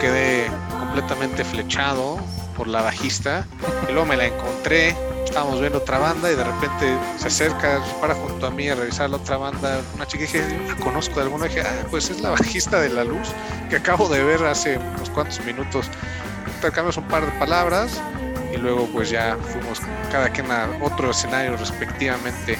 Quedé 0.00 0.50
completamente 0.78 1.44
flechado 1.44 2.18
por 2.56 2.68
la 2.68 2.82
bajista 2.82 3.46
y 3.88 3.92
luego 3.92 4.06
me 4.06 4.16
la 4.16 4.26
encontré. 4.26 4.96
Estábamos 5.24 5.60
viendo 5.60 5.78
otra 5.78 5.98
banda 5.98 6.30
y 6.30 6.36
de 6.36 6.44
repente 6.44 6.98
se 7.18 7.26
acerca, 7.26 7.80
para 8.00 8.14
junto 8.14 8.46
a 8.46 8.50
mí 8.50 8.68
a 8.68 8.74
revisar 8.74 9.10
la 9.10 9.16
otra 9.16 9.36
banda. 9.36 9.80
Una 9.94 10.06
chica 10.06 10.22
dije, 10.22 10.42
la 10.68 10.76
conozco 10.76 11.16
de 11.16 11.22
alguna. 11.22 11.46
dije, 11.46 11.62
ah, 11.62 11.86
pues 11.90 12.10
es 12.10 12.20
la 12.20 12.30
bajista 12.30 12.80
de 12.80 12.88
la 12.88 13.04
luz 13.04 13.28
que 13.68 13.76
acabo 13.76 14.08
de 14.08 14.22
ver 14.22 14.44
hace 14.44 14.78
unos 14.78 15.10
cuantos 15.10 15.44
minutos 15.44 15.90
intercambiamos 16.56 16.96
un 16.96 17.04
par 17.08 17.24
de 17.24 17.38
palabras 17.38 18.00
y 18.52 18.56
luego 18.56 18.86
pues 18.86 19.10
ya 19.10 19.36
fuimos 19.52 19.80
cada 20.10 20.30
quien 20.30 20.50
a 20.50 20.68
otro 20.80 21.10
escenario 21.10 21.56
respectivamente. 21.56 22.58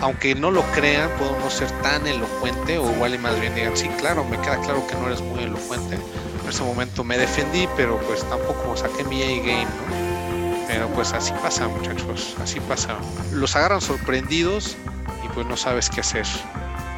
Aunque 0.00 0.34
no 0.34 0.50
lo 0.50 0.62
crean, 0.72 1.10
puedo 1.18 1.38
no 1.38 1.50
ser 1.50 1.70
tan 1.82 2.06
elocuente 2.06 2.78
o 2.78 2.92
igual 2.92 3.18
más 3.18 3.40
bien 3.40 3.54
digan, 3.54 3.76
sí, 3.76 3.88
claro, 3.98 4.24
me 4.24 4.38
queda 4.40 4.60
claro 4.60 4.86
que 4.86 4.94
no 4.94 5.06
eres 5.06 5.22
muy 5.22 5.44
elocuente. 5.44 5.96
En 6.42 6.48
ese 6.48 6.62
momento 6.62 7.02
me 7.02 7.16
defendí, 7.16 7.68
pero 7.76 7.98
pues 8.00 8.22
tampoco 8.28 8.76
saqué 8.76 9.04
mi 9.04 9.22
A-game, 9.22 9.64
¿no? 9.64 10.66
Pero 10.68 10.88
pues 10.88 11.12
así 11.12 11.32
pasa, 11.42 11.66
muchachos, 11.68 12.36
así 12.42 12.60
pasa. 12.60 12.96
Los 13.32 13.56
agarran 13.56 13.80
sorprendidos 13.80 14.76
y 15.24 15.28
pues 15.28 15.46
no 15.46 15.56
sabes 15.56 15.88
qué 15.88 16.00
hacer. 16.00 16.26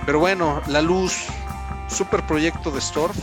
Pero 0.04 0.18
bueno, 0.18 0.60
La 0.66 0.82
Luz, 0.82 1.26
super 1.88 2.26
proyecto 2.26 2.70
de 2.70 2.78
Storm, 2.78 3.14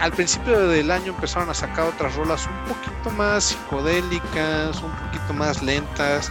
al 0.00 0.12
principio 0.12 0.68
del 0.68 0.90
año 0.90 1.12
empezaron 1.12 1.50
a 1.50 1.54
sacar 1.54 1.86
otras 1.88 2.14
rolas 2.14 2.46
un 2.46 2.74
poquito 2.74 3.10
más 3.16 3.44
psicodélicas, 3.44 4.82
un 4.82 4.92
poquito 4.92 5.32
más 5.34 5.62
lentas, 5.62 6.30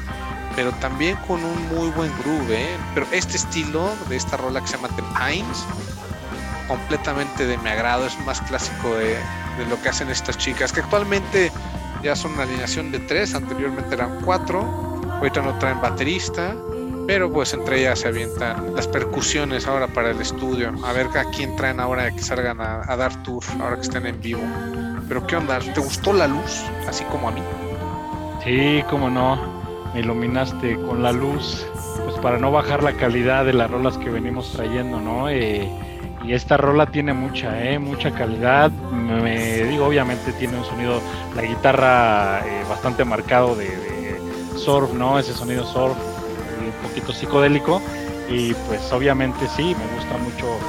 pero 0.58 0.72
también 0.72 1.16
con 1.28 1.44
un 1.44 1.68
muy 1.68 1.90
buen 1.92 2.12
groove. 2.18 2.52
¿eh? 2.52 2.78
Pero 2.96 3.06
este 3.12 3.38
estilo 3.38 3.94
de 4.10 4.16
esta 4.16 4.38
rola 4.38 4.60
que 4.60 4.68
se 4.68 4.76
llama 4.76 4.90
The 4.96 5.04
Pines, 5.04 5.64
completamente 6.68 7.46
de 7.46 7.60
mi 7.60 7.70
agrado, 7.70 8.08
es 8.08 8.20
más 8.26 8.42
clásico 8.42 8.96
de, 8.96 9.18
lo 9.70 9.80
que 9.82 9.90
hacen 9.90 10.10
estas 10.10 10.36
chicas, 10.40 10.74
que 10.74 10.80
actualmente 10.80 11.52
ya 12.02 12.16
son 12.16 12.34
una 12.34 12.44
alineación 12.44 12.92
de 12.92 13.00
tres, 13.02 13.36
anteriormente 13.36 13.94
eran 13.94 14.20
cuatro, 14.26 15.00
ahorita 15.20 15.44
no 15.44 15.58
traen 15.60 15.80
baterista 15.80 16.56
pero 17.06 17.32
pues 17.32 17.54
entre 17.54 17.80
ellas 17.80 18.00
se 18.00 18.10
avientan 18.10 18.76
las 18.76 18.86
percusiones 18.86 19.66
ahora 19.66 19.88
para 19.88 20.12
el 20.12 20.20
estudio. 20.20 20.74
A 20.84 20.92
ver 20.92 21.08
a 21.18 21.24
quién 21.32 21.56
traen 21.56 21.80
ahora 21.80 22.12
que 22.12 22.22
salgan 22.22 22.60
a, 22.60 22.98
dar 22.98 23.24
tour, 23.24 23.42
ahora 23.62 23.78
que 23.78 23.84
estén 23.84 24.06
en 24.06 24.20
vivo. 24.20 24.42
Pero 25.08 25.26
¿qué 25.26 25.38
onda? 25.38 25.60
¿Te 25.60 25.80
gustó 25.80 26.12
la 26.12 26.28
luz? 26.28 26.66
Así 26.86 27.06
como 27.06 27.30
a 27.30 27.32
mí. 27.32 27.42
Sí, 28.44 28.84
como 28.90 29.10
no. 29.10 29.57
Iluminaste 29.98 30.76
con 30.82 31.04
la 31.04 31.12
luz. 31.12 31.66
Pues 32.04 32.18
para 32.20 32.38
no 32.38 32.52
bajar 32.52 32.84
la 32.84 32.94
calidad 32.94 33.46
de 33.46 33.54
las 33.54 33.70
rolas 33.70 33.98
que 33.98 34.10
venimos 34.10 34.52
trayendo, 34.54 35.00
¿no? 35.00 35.30
Eh, 35.30 35.70
y 36.24 36.34
esta 36.34 36.58
rola 36.58 36.88
tiene 36.88 37.14
mucha, 37.14 37.64
¿eh? 37.64 37.80
Mucha 37.80 38.12
calidad. 38.12 38.72
Me, 38.72 39.64
digo, 39.64 39.86
obviamente 39.86 40.34
tiene 40.34 40.58
un 40.58 40.66
sonido, 40.66 41.02
la 41.36 41.44
guitarra 41.44 42.42
eh, 42.46 42.64
bastante 42.70 43.06
marcado 43.06 43.56
de, 43.56 43.88
surf, 44.56 44.94
¿no? 44.94 45.20
Ese 45.20 45.34
sonido 45.34 45.66
surf 45.66 45.98
poquito 46.98 47.14
psicodélico, 47.14 47.82
Y 48.30 48.54
pues 48.68 48.92
obviamente 48.92 49.48
sí, 49.56 49.76
me 49.76 49.96
gusta 49.96 50.18
mucho, 50.18 50.60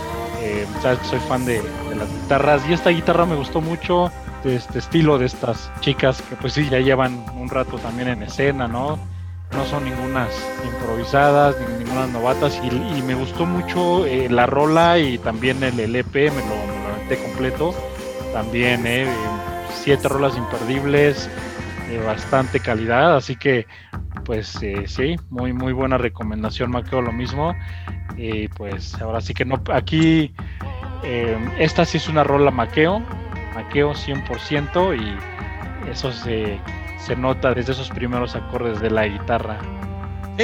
eh, 0.41 0.67
soy 1.03 1.19
fan 1.21 1.45
de, 1.45 1.61
las 1.97 2.09
guitarras 2.09 2.63
y 2.69 2.73
esta 2.73 2.91
guitarra 2.91 3.27
me 3.27 3.35
gustó 3.35 3.61
mucho 3.61 4.13
de 4.45 4.55
este 4.55 4.79
estilo 4.79 5.19
de 5.19 5.27
estas 5.27 5.69
chicas 5.81 6.23
que 6.23 6.37
pues 6.37 6.53
sí 6.53 6.69
ya 6.71 6.79
llevan 6.79 7.25
un 7.37 7.49
rato 7.49 7.79
también 7.79 8.09
en 8.09 8.23
escena, 8.23 8.69
¿no? 8.69 8.97
No 9.53 9.65
son 9.65 9.85
ningunas 9.85 10.31
improvisadas, 10.65 11.57
ni 11.61 11.85
ninguna 11.85 12.07
novatas 12.07 12.61
y, 12.63 13.03
me 13.03 13.15
gustó 13.15 13.47
mucho 13.47 14.07
eh, 14.07 14.29
la 14.29 14.47
rola 14.47 14.99
y 14.99 15.19
también 15.19 15.63
el 15.63 15.81
LP, 15.81 16.31
me 16.31 16.43
lo, 16.43 16.57
me 17.09 17.17
completo. 17.17 17.75
También, 18.33 18.87
eh, 18.87 19.07
siete 19.73 20.09
rolas 20.09 20.37
imperdibles, 20.37 21.31
de 21.89 21.99
bastante 21.99 22.61
calidad, 22.61 23.17
así 23.17 23.37
que 23.37 23.67
pues 24.25 24.63
eh, 24.63 24.85
sí, 24.87 25.17
muy 25.31 25.53
muy 25.55 25.73
buena 25.73 25.97
recomendación, 25.97 26.71
Maqueo, 26.71 27.01
lo 27.01 27.13
mismo. 27.13 27.55
Y 28.17 28.49
pues 28.49 28.95
ahora 29.01 29.21
sí 29.21 29.33
que 29.33 29.45
no, 29.45 29.63
aquí 29.73 30.35
eh, 31.03 31.39
esta 31.59 31.85
sí 31.85 31.97
es 31.97 32.09
una 32.09 32.25
rola 32.25 32.51
Maqueo, 32.51 33.01
Maqueo 33.55 33.95
100% 33.95 34.95
y 34.95 35.91
eso 35.91 36.13
se, 36.13 36.61
se 37.05 37.17
nota 37.17 37.55
desde 37.55 37.73
esos 37.73 37.91
primeros 37.91 38.35
acordes 38.35 38.81
de 38.81 38.91
la 38.91 39.07
guitarra. 39.07 39.59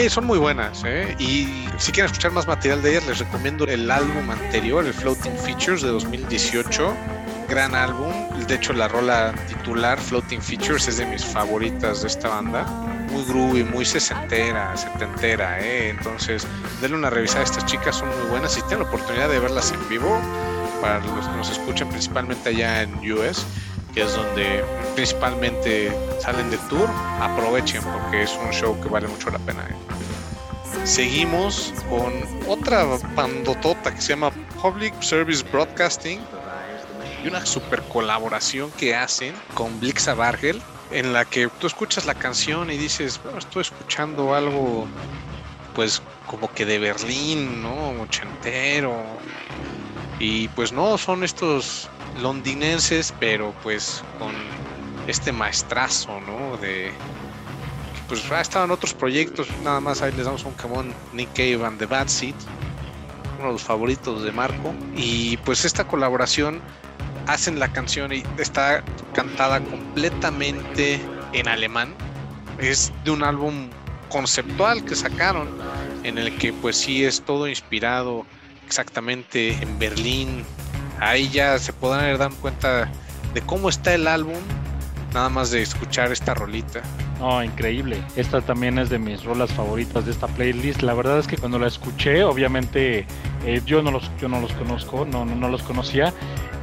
son 0.08 0.26
muy 0.26 0.38
buenas, 0.38 0.82
¿eh? 0.84 1.14
Y 1.18 1.66
si 1.78 1.92
quieren 1.92 2.06
escuchar 2.06 2.32
más 2.32 2.46
material 2.46 2.82
de 2.82 2.92
ellas, 2.92 3.06
les 3.06 3.18
recomiendo 3.18 3.64
el 3.64 3.90
álbum 3.90 4.30
anterior, 4.30 4.84
el 4.84 4.92
Floating 4.92 5.36
Features 5.36 5.82
de 5.82 5.88
2018 5.88 6.94
gran 7.48 7.74
álbum. 7.74 8.12
De 8.46 8.54
hecho, 8.54 8.72
la 8.72 8.88
rola 8.88 9.34
titular, 9.48 9.98
Floating 9.98 10.40
Features, 10.40 10.88
es 10.88 10.96
de 10.98 11.06
mis 11.06 11.24
favoritas 11.24 12.02
de 12.02 12.08
esta 12.08 12.28
banda. 12.28 12.64
Muy 13.10 13.24
groovy, 13.24 13.64
muy 13.64 13.84
sesentera, 13.84 14.76
setentera, 14.76 15.60
¿eh? 15.60 15.90
Entonces, 15.90 16.46
denle 16.80 16.96
una 16.96 17.10
revisada 17.10 17.40
a 17.40 17.44
estas 17.44 17.66
chicas, 17.66 17.96
son 17.96 18.08
muy 18.08 18.30
buenas. 18.30 18.52
Si 18.52 18.60
tienen 18.62 18.80
la 18.80 18.88
oportunidad 18.88 19.28
de 19.28 19.38
verlas 19.38 19.72
en 19.72 19.88
vivo, 19.88 20.20
para 20.80 20.98
los 20.98 21.26
que 21.26 21.36
nos 21.36 21.50
escuchan 21.50 21.88
principalmente 21.88 22.50
allá 22.50 22.82
en 22.82 23.12
US, 23.12 23.46
que 23.94 24.02
es 24.02 24.14
donde 24.14 24.64
principalmente 24.94 25.92
salen 26.20 26.50
de 26.50 26.58
tour, 26.68 26.88
aprovechen 27.20 27.82
porque 27.82 28.24
es 28.24 28.36
un 28.44 28.50
show 28.50 28.78
que 28.80 28.88
vale 28.88 29.06
mucho 29.06 29.30
la 29.30 29.38
pena. 29.38 29.64
¿eh? 29.70 30.84
Seguimos 30.84 31.72
con 31.88 32.12
otra 32.48 32.84
bandotota 33.14 33.94
que 33.94 34.00
se 34.00 34.08
llama 34.08 34.32
Public 34.60 35.00
Service 35.00 35.44
Broadcasting 35.50 36.20
y 37.24 37.28
una 37.28 37.46
super 37.46 37.82
colaboración 37.82 38.70
que 38.72 38.94
hacen 38.94 39.32
con 39.54 39.78
Blixa 39.80 40.14
Bargel, 40.14 40.60
en 40.90 41.12
la 41.12 41.24
que 41.24 41.48
tú 41.60 41.66
escuchas 41.66 42.04
la 42.04 42.14
canción 42.14 42.70
y 42.70 42.76
dices, 42.76 43.20
bueno, 43.22 43.38
estoy 43.38 43.62
escuchando 43.62 44.34
algo, 44.34 44.86
pues 45.74 46.02
como 46.26 46.52
que 46.52 46.66
de 46.66 46.78
Berlín, 46.78 47.62
¿no? 47.62 48.02
Ochentero. 48.02 49.02
Y 50.18 50.48
pues 50.48 50.72
no, 50.72 50.98
son 50.98 51.24
estos 51.24 51.88
londinenses, 52.20 53.14
pero 53.18 53.54
pues 53.62 54.02
con 54.18 54.32
este 55.06 55.32
maestrazo, 55.32 56.20
¿no? 56.20 56.56
De 56.58 56.92
pues 58.08 58.30
ha 58.30 58.40
estado 58.40 58.66
en 58.66 58.70
otros 58.70 58.92
proyectos, 58.92 59.48
nada 59.62 59.80
más 59.80 60.02
ahí 60.02 60.12
les 60.12 60.26
damos 60.26 60.44
un 60.44 60.52
camón 60.52 60.92
Nick 61.12 61.30
Cave 61.32 61.64
and 61.64 61.78
the 61.78 61.86
Bad 61.86 62.08
Seed, 62.08 62.34
uno 63.38 63.46
de 63.46 63.52
los 63.54 63.62
favoritos 63.62 64.22
de 64.22 64.32
Marco. 64.32 64.74
Y 64.94 65.38
pues 65.38 65.64
esta 65.64 65.86
colaboración 65.86 66.60
hacen 67.26 67.58
la 67.58 67.72
canción 67.72 68.12
y 68.12 68.22
está 68.38 68.84
cantada 69.14 69.60
completamente 69.60 71.00
en 71.32 71.48
alemán. 71.48 71.94
Es 72.58 72.92
de 73.04 73.10
un 73.10 73.22
álbum 73.22 73.70
conceptual 74.10 74.84
que 74.84 74.94
sacaron 74.94 75.48
en 76.04 76.18
el 76.18 76.36
que 76.36 76.52
pues 76.52 76.76
sí 76.76 77.04
es 77.04 77.22
todo 77.22 77.48
inspirado 77.48 78.26
exactamente 78.66 79.52
en 79.60 79.78
Berlín. 79.78 80.44
Ahí 81.00 81.28
ya 81.28 81.58
se 81.58 81.72
podrán 81.72 82.16
dar 82.18 82.32
cuenta 82.34 82.90
de 83.32 83.42
cómo 83.42 83.68
está 83.68 83.94
el 83.94 84.06
álbum 84.06 84.38
nada 85.14 85.28
más 85.28 85.50
de 85.52 85.62
escuchar 85.62 86.12
esta 86.12 86.34
rolita. 86.34 86.82
No, 87.20 87.42
increíble. 87.42 88.02
Esta 88.16 88.40
también 88.40 88.78
es 88.78 88.90
de 88.90 88.98
mis 88.98 89.24
rolas 89.24 89.50
favoritas 89.52 90.04
de 90.04 90.10
esta 90.10 90.26
playlist. 90.26 90.82
La 90.82 90.92
verdad 90.92 91.20
es 91.20 91.28
que 91.28 91.38
cuando 91.38 91.58
la 91.58 91.68
escuché, 91.68 92.24
obviamente 92.24 93.06
eh, 93.46 93.62
yo 93.64 93.80
no 93.82 93.92
los 93.92 94.10
yo 94.20 94.28
no 94.28 94.40
los 94.40 94.52
conozco, 94.52 95.06
no, 95.06 95.24
no, 95.24 95.48
los 95.48 95.62
conocía 95.62 96.12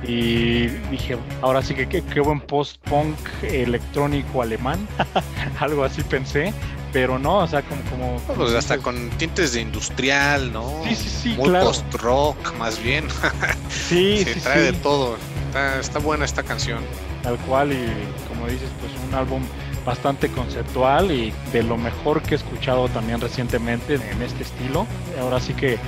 y 0.04 0.68
dije, 0.92 1.18
ahora 1.42 1.62
sí 1.62 1.74
que 1.74 1.88
qué, 1.88 2.20
buen 2.20 2.42
post-punk 2.42 3.16
electrónico 3.44 4.42
alemán, 4.42 4.88
algo 5.60 5.84
así 5.84 6.02
pensé, 6.04 6.54
pero 6.92 7.20
no, 7.20 7.40
o 7.40 7.48
sea, 7.48 7.62
como... 7.62 7.82
como, 7.84 8.36
pues 8.36 8.54
hasta 8.54 8.78
con 8.78 9.10
tintes 9.12 9.54
de 9.54 9.62
industrial, 9.62 10.52
¿no? 10.52 10.84
Sí, 10.88 10.96
sí, 10.96 11.10
sí, 11.10 11.30
Muy 11.38 11.50
post-rock, 11.50 12.54
más 12.58 12.82
bien. 12.82 13.08
sí, 13.70 14.24
Se 14.24 14.36
trae 14.36 14.62
de 14.62 14.74
todo. 14.74 15.18
Está, 15.48 15.80
está 15.80 16.00
buena 16.00 16.26
esta 16.26 16.44
canción. 16.44 16.84
Tal 17.24 17.38
cual, 17.40 17.72
y 17.72 17.88
como 18.28 18.48
dices, 18.48 18.70
pues 18.80 18.92
un 19.08 19.14
álbum 19.14 19.44
bastante 19.86 20.30
conceptual 20.30 21.12
y 21.12 21.34
de 21.52 21.64
lo 21.64 21.78
mejor 21.78 22.22
que 22.22 22.36
he 22.36 22.38
escuchado 22.38 22.88
también 22.90 23.20
recientemente 23.20 23.96
en 23.96 24.22
este 24.22 24.44
estilo. 24.44 24.86
Ahora 25.20 25.40
sí 25.40 25.54
que 25.54 25.80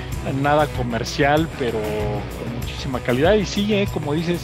nada 0.42 0.66
comercial, 0.68 1.48
pero 1.58 1.78
con 1.78 2.60
muchísima 2.60 3.00
calidad. 3.00 3.34
Y 3.34 3.46
sí, 3.46 3.72
eh, 3.72 3.88
como 3.92 4.14
dices, 4.14 4.42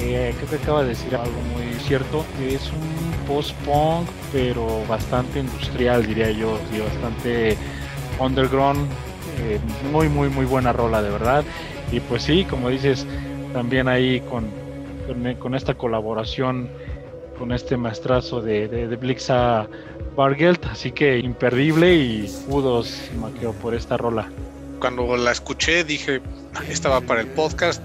eh, 0.00 0.34
creo 0.36 0.50
que 0.50 0.56
acaba 0.56 0.82
de 0.82 0.90
decir 0.90 1.14
algo 1.14 1.40
muy 1.54 1.78
cierto, 1.86 2.24
que 2.38 2.54
es 2.54 2.70
un 2.70 3.11
post-punk, 3.26 4.08
pero 4.32 4.84
bastante 4.86 5.40
industrial, 5.40 6.06
diría 6.06 6.30
yo, 6.30 6.58
y 6.74 6.80
bastante 6.80 7.56
underground. 8.18 8.88
Eh, 9.40 9.58
muy, 9.90 10.08
muy, 10.08 10.28
muy 10.28 10.44
buena 10.44 10.72
rola, 10.72 11.02
de 11.02 11.10
verdad. 11.10 11.44
Y 11.90 12.00
pues 12.00 12.22
sí, 12.22 12.44
como 12.44 12.68
dices, 12.68 13.06
también 13.52 13.88
ahí 13.88 14.20
con, 14.20 14.46
con, 15.38 15.54
esta 15.54 15.74
colaboración 15.74 16.70
con 17.38 17.52
este 17.52 17.76
maestrazo 17.76 18.40
de, 18.40 18.96
Blixa 19.00 19.66
Bargelt, 20.16 20.64
así 20.66 20.92
que 20.92 21.18
imperdible 21.18 21.94
y 21.94 22.32
kudos 22.48 23.10
Maqueo 23.20 23.52
por 23.52 23.74
esta 23.74 23.96
rola. 23.96 24.30
Cuando 24.78 25.16
la 25.16 25.32
escuché 25.32 25.84
dije, 25.84 26.20
estaba 26.68 27.00
para 27.00 27.20
el 27.20 27.28
podcast, 27.28 27.82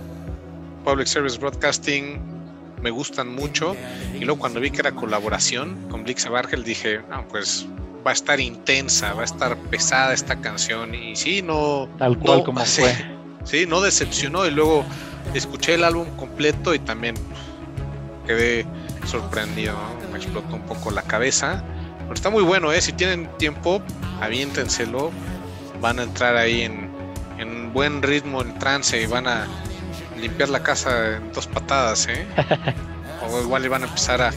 Public 0.84 1.08
Service 1.08 1.38
Broadcasting, 1.38 2.37
me 2.82 2.92
gustan 2.92 3.34
mucho, 3.34 3.76
y 4.14 4.26
luego 4.26 4.40
cuando 4.40 4.60
vi 4.60 4.72
que 4.72 4.80
era 4.80 4.92
colaboración 4.92 5.88
con 5.90 6.04
Blixa 6.04 6.30
Bargelt 6.30 6.66
dije, 6.66 7.02
pues 7.30 7.68
va 8.06 8.12
a 8.12 8.14
estar 8.14 8.40
intensa, 8.40 9.14
va 9.14 9.22
a 9.22 9.26
estar 9.26 9.58
pesada 9.70 10.14
esta 10.14 10.40
canción, 10.40 10.94
y 10.94 11.16
sí, 11.16 11.42
no... 11.42 11.90
Tal 11.98 12.18
cual 12.18 12.44
como 12.44 12.64
fue. 12.66 12.96
Sí, 13.44 13.66
no 13.66 13.82
decepcionó, 13.82 14.46
y 14.46 14.52
luego 14.52 14.86
escuché 15.34 15.76
el 15.76 15.84
álbum 15.84 16.08
completo 16.18 16.74
y 16.74 16.80
también 16.80 17.16
quedé 18.26 18.66
sorprendido, 19.06 19.76
me 20.12 20.18
explotó 20.18 20.56
un 20.56 20.64
poco 20.64 20.92
la 20.92 21.02
cabeza. 21.02 21.64
Pero 22.00 22.14
está 22.14 22.30
muy 22.30 22.44
bueno, 22.44 22.72
¿eh? 22.72 22.82
si 22.82 22.94
tienen 22.94 23.30
tiempo, 23.38 23.82
aviéntenselo. 24.22 25.12
Van 25.82 26.00
a 26.00 26.04
entrar 26.04 26.36
ahí 26.38 26.62
en, 26.62 26.90
en 27.38 27.74
buen 27.74 28.02
ritmo, 28.02 28.42
en 28.42 28.58
trance 28.60 29.02
y 29.02 29.06
van 29.06 29.28
a 29.28 29.46
limpiar 30.20 30.50
la 30.50 30.64
casa 30.64 31.18
en 31.18 31.32
dos 31.34 31.48
patadas. 31.48 32.08
¿eh? 32.08 32.28
o 33.30 33.42
igual 33.42 33.66
iban 33.66 33.84
a 33.84 33.88
empezar 33.88 34.22
a 34.22 34.32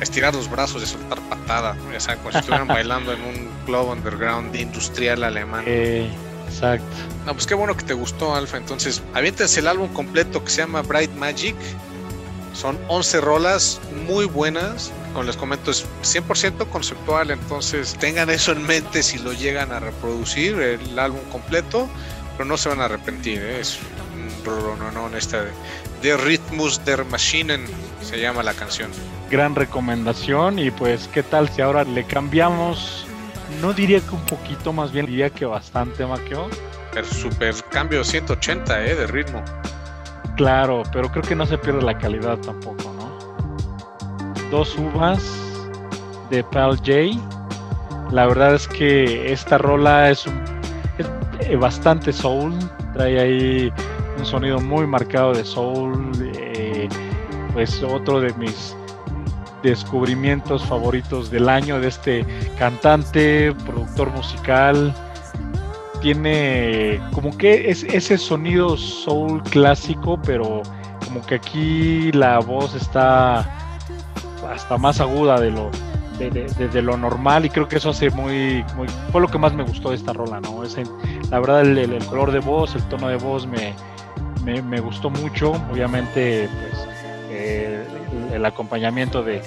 estirar 0.00 0.34
los 0.34 0.50
brazos 0.50 0.82
y 0.82 0.86
soltar 0.86 1.20
patadas, 1.28 1.76
ya 1.92 2.00
saben, 2.00 2.18
como 2.18 2.32
si 2.32 2.38
estuvieran 2.38 2.68
bailando 2.68 3.12
en 3.12 3.22
un 3.22 3.50
club 3.64 3.90
underground 3.90 4.54
industrial 4.56 5.24
alemán. 5.24 5.64
Eh, 5.66 6.10
exacto. 6.48 6.86
No, 7.24 7.34
pues 7.34 7.46
qué 7.46 7.54
bueno 7.54 7.76
que 7.76 7.84
te 7.84 7.94
gustó, 7.94 8.34
Alfa. 8.34 8.56
Entonces, 8.56 9.02
aviéntense 9.14 9.60
el 9.60 9.68
álbum 9.68 9.88
completo 9.92 10.44
que 10.44 10.50
se 10.50 10.58
llama 10.58 10.82
Bright 10.82 11.12
Magic 11.14 11.56
son 12.54 12.78
11 12.88 13.20
rolas 13.20 13.80
muy 14.06 14.26
buenas. 14.26 14.92
Como 15.12 15.24
les 15.24 15.36
comento, 15.36 15.70
es 15.70 15.86
100% 16.02 16.68
conceptual, 16.68 17.30
entonces 17.30 17.96
tengan 17.98 18.30
eso 18.30 18.52
en 18.52 18.62
mente 18.66 19.02
si 19.02 19.18
lo 19.18 19.32
llegan 19.32 19.72
a 19.72 19.80
reproducir, 19.80 20.58
el 20.58 20.98
álbum 20.98 21.20
completo, 21.30 21.88
pero 22.36 22.46
no 22.46 22.56
se 22.56 22.68
van 22.68 22.80
a 22.80 22.86
arrepentir. 22.86 23.42
¿eh? 23.42 23.60
Es 23.60 23.78
no, 24.92 25.16
esta 25.16 25.44
de 26.02 26.16
Rhythmus 26.16 26.84
der 26.84 27.04
Maschinen 27.04 27.64
se 28.00 28.20
llama 28.20 28.42
la 28.42 28.54
canción. 28.54 28.90
Gran 29.30 29.54
recomendación 29.54 30.58
y 30.58 30.70
pues 30.70 31.08
qué 31.08 31.22
tal 31.22 31.48
si 31.48 31.62
ahora 31.62 31.84
le 31.84 32.04
cambiamos, 32.04 33.06
no 33.60 33.72
diría 33.72 34.00
que 34.00 34.14
un 34.14 34.24
poquito, 34.26 34.72
más 34.72 34.92
bien 34.92 35.06
diría 35.06 35.30
que 35.30 35.46
bastante, 35.46 36.04
Maqueo. 36.04 36.48
El 36.96 37.06
super 37.06 37.54
cambio 37.70 38.04
180 38.04 38.86
¿eh? 38.86 38.94
de 38.94 39.06
ritmo. 39.06 39.42
Claro, 40.36 40.82
pero 40.92 41.10
creo 41.10 41.22
que 41.22 41.34
no 41.34 41.46
se 41.46 41.56
pierde 41.58 41.82
la 41.82 41.96
calidad 41.96 42.38
tampoco, 42.38 42.92
¿no? 42.98 44.50
Dos 44.50 44.76
uvas 44.76 45.22
de 46.30 46.42
Pal 46.44 46.76
J. 46.78 47.18
La 48.10 48.26
verdad 48.26 48.54
es 48.54 48.68
que 48.68 49.32
esta 49.32 49.56
rola 49.56 50.10
es, 50.10 50.26
un, 50.26 50.42
eh, 51.40 51.56
bastante 51.56 52.12
soul. 52.12 52.54
Trae 52.94 53.20
ahí 53.20 53.72
un 54.22 54.26
sonido 54.26 54.60
muy 54.60 54.86
marcado 54.86 55.32
de 55.32 55.44
soul. 55.44 56.12
Eh, 56.22 56.88
pues 57.52 57.82
otro 57.82 58.20
de 58.20 58.32
mis 58.34 58.76
descubrimientos 59.62 60.64
favoritos 60.64 61.30
del 61.30 61.48
año 61.48 61.80
de 61.80 61.88
este 61.88 62.24
cantante, 62.58 63.52
productor 63.66 64.10
musical 64.10 64.94
tiene 66.00 67.00
como 67.12 67.36
que 67.36 67.70
es 67.70 67.84
ese 67.84 68.18
sonido 68.18 68.76
soul 68.76 69.42
clásico, 69.42 70.20
pero 70.22 70.62
como 71.04 71.24
que 71.24 71.36
aquí 71.36 72.10
la 72.12 72.38
voz 72.40 72.74
está 72.74 73.40
hasta 74.50 74.78
más 74.78 75.00
aguda 75.00 75.40
de 75.40 75.50
lo 75.50 75.70
de, 76.18 76.82
lo 76.82 76.96
normal 76.96 77.44
y 77.44 77.50
creo 77.50 77.68
que 77.68 77.76
eso 77.76 77.90
hace 77.90 78.10
muy, 78.10 78.64
muy 78.76 78.86
fue 79.10 79.20
lo 79.20 79.28
que 79.28 79.38
más 79.38 79.54
me 79.54 79.64
gustó 79.64 79.90
de 79.90 79.96
esta 79.96 80.12
rola 80.12 80.40
no 80.40 80.62
es 80.62 80.76
la 81.30 81.40
verdad 81.40 81.62
el, 81.62 82.04
color 82.06 82.30
de 82.30 82.38
voz 82.38 82.74
el 82.76 82.82
tono 82.84 83.08
de 83.08 83.16
voz 83.16 83.46
me, 83.46 83.74
me, 84.42 84.80
gustó 84.80 85.10
mucho 85.10 85.52
obviamente 85.70 86.48
pues 86.48 86.86
eh, 87.30 87.84
el, 88.32 88.44
acompañamiento 88.44 89.22
de, 89.22 89.42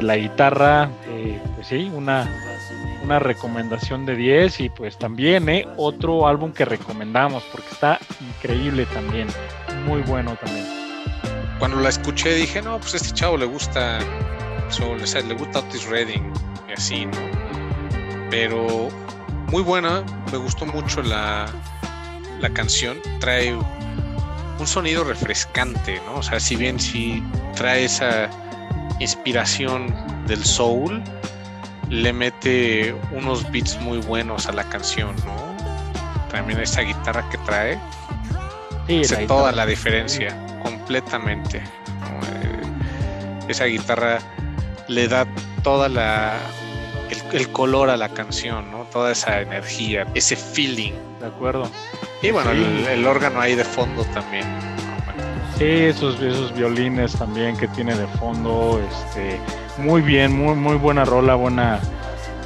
la 0.00 0.16
guitarra 0.16 0.90
eh, 1.08 1.40
pues 1.54 1.68
sí 1.68 1.90
una 1.94 2.28
recomendación 3.18 4.06
de 4.06 4.16
10 4.16 4.60
y 4.60 4.68
pues 4.70 4.98
también 4.98 5.48
eh, 5.48 5.66
otro 5.76 6.26
álbum 6.26 6.52
que 6.52 6.64
recomendamos 6.64 7.42
porque 7.52 7.68
está 7.70 7.98
increíble 8.20 8.86
también, 8.86 9.28
muy 9.86 10.00
bueno 10.02 10.36
también. 10.42 10.66
Cuando 11.58 11.80
la 11.80 11.90
escuché 11.90 12.34
dije, 12.34 12.62
no, 12.62 12.78
pues 12.78 12.94
este 12.94 13.12
chavo 13.12 13.36
le 13.36 13.46
gusta, 13.46 13.98
le 14.00 15.34
gusta 15.34 15.58
Otis 15.60 15.86
Redding 15.86 16.32
así, 16.76 17.06
¿no? 17.06 17.12
Pero 18.30 18.88
muy 19.50 19.62
buena, 19.62 20.02
me 20.32 20.38
gustó 20.38 20.66
mucho 20.66 21.02
la, 21.02 21.46
la 22.40 22.50
canción, 22.50 22.98
trae 23.20 23.56
un 24.58 24.66
sonido 24.66 25.04
refrescante, 25.04 26.00
¿no? 26.06 26.16
O 26.16 26.22
sea, 26.22 26.40
si 26.40 26.56
bien 26.56 26.78
si 26.78 27.22
trae 27.54 27.84
esa 27.84 28.30
inspiración 29.00 29.94
del 30.26 30.44
soul, 30.44 31.02
le 31.88 32.12
mete 32.12 32.94
unos 33.12 33.50
beats 33.50 33.80
muy 33.80 33.98
buenos 33.98 34.46
a 34.46 34.52
la 34.52 34.64
canción, 34.64 35.14
¿no? 35.24 35.34
También 36.30 36.60
esa 36.60 36.82
guitarra 36.82 37.28
que 37.30 37.38
trae 37.38 37.78
hace 39.00 39.26
toda 39.26 39.52
la 39.52 39.66
diferencia, 39.66 40.36
completamente. 40.62 41.58
Eh, 41.58 42.62
esa 43.48 43.64
guitarra 43.64 44.18
le 44.88 45.08
da 45.08 45.26
toda 45.62 45.88
la 45.88 46.38
el, 47.32 47.48
color 47.50 47.90
a 47.90 47.96
la 47.96 48.08
canción, 48.08 48.70
¿no? 48.70 48.84
Toda 48.92 49.12
esa 49.12 49.40
energía, 49.40 50.06
ese 50.14 50.36
feeling. 50.36 50.92
De 51.20 51.26
acuerdo. 51.26 51.70
Y 52.22 52.30
bueno, 52.30 52.50
el, 52.50 53.06
órgano 53.06 53.40
ahí 53.40 53.54
de 53.54 53.64
fondo 53.64 54.04
también. 54.06 54.44
Sí, 55.58 55.64
esos, 55.64 56.20
esos 56.20 56.54
violines 56.54 57.12
también 57.12 57.56
que 57.56 57.68
tiene 57.68 57.94
de 57.94 58.06
fondo, 58.18 58.80
este, 58.90 59.38
muy 59.78 60.00
bien, 60.00 60.36
muy, 60.36 60.54
muy 60.54 60.76
buena 60.76 61.04
rola, 61.04 61.36
buena, 61.36 61.80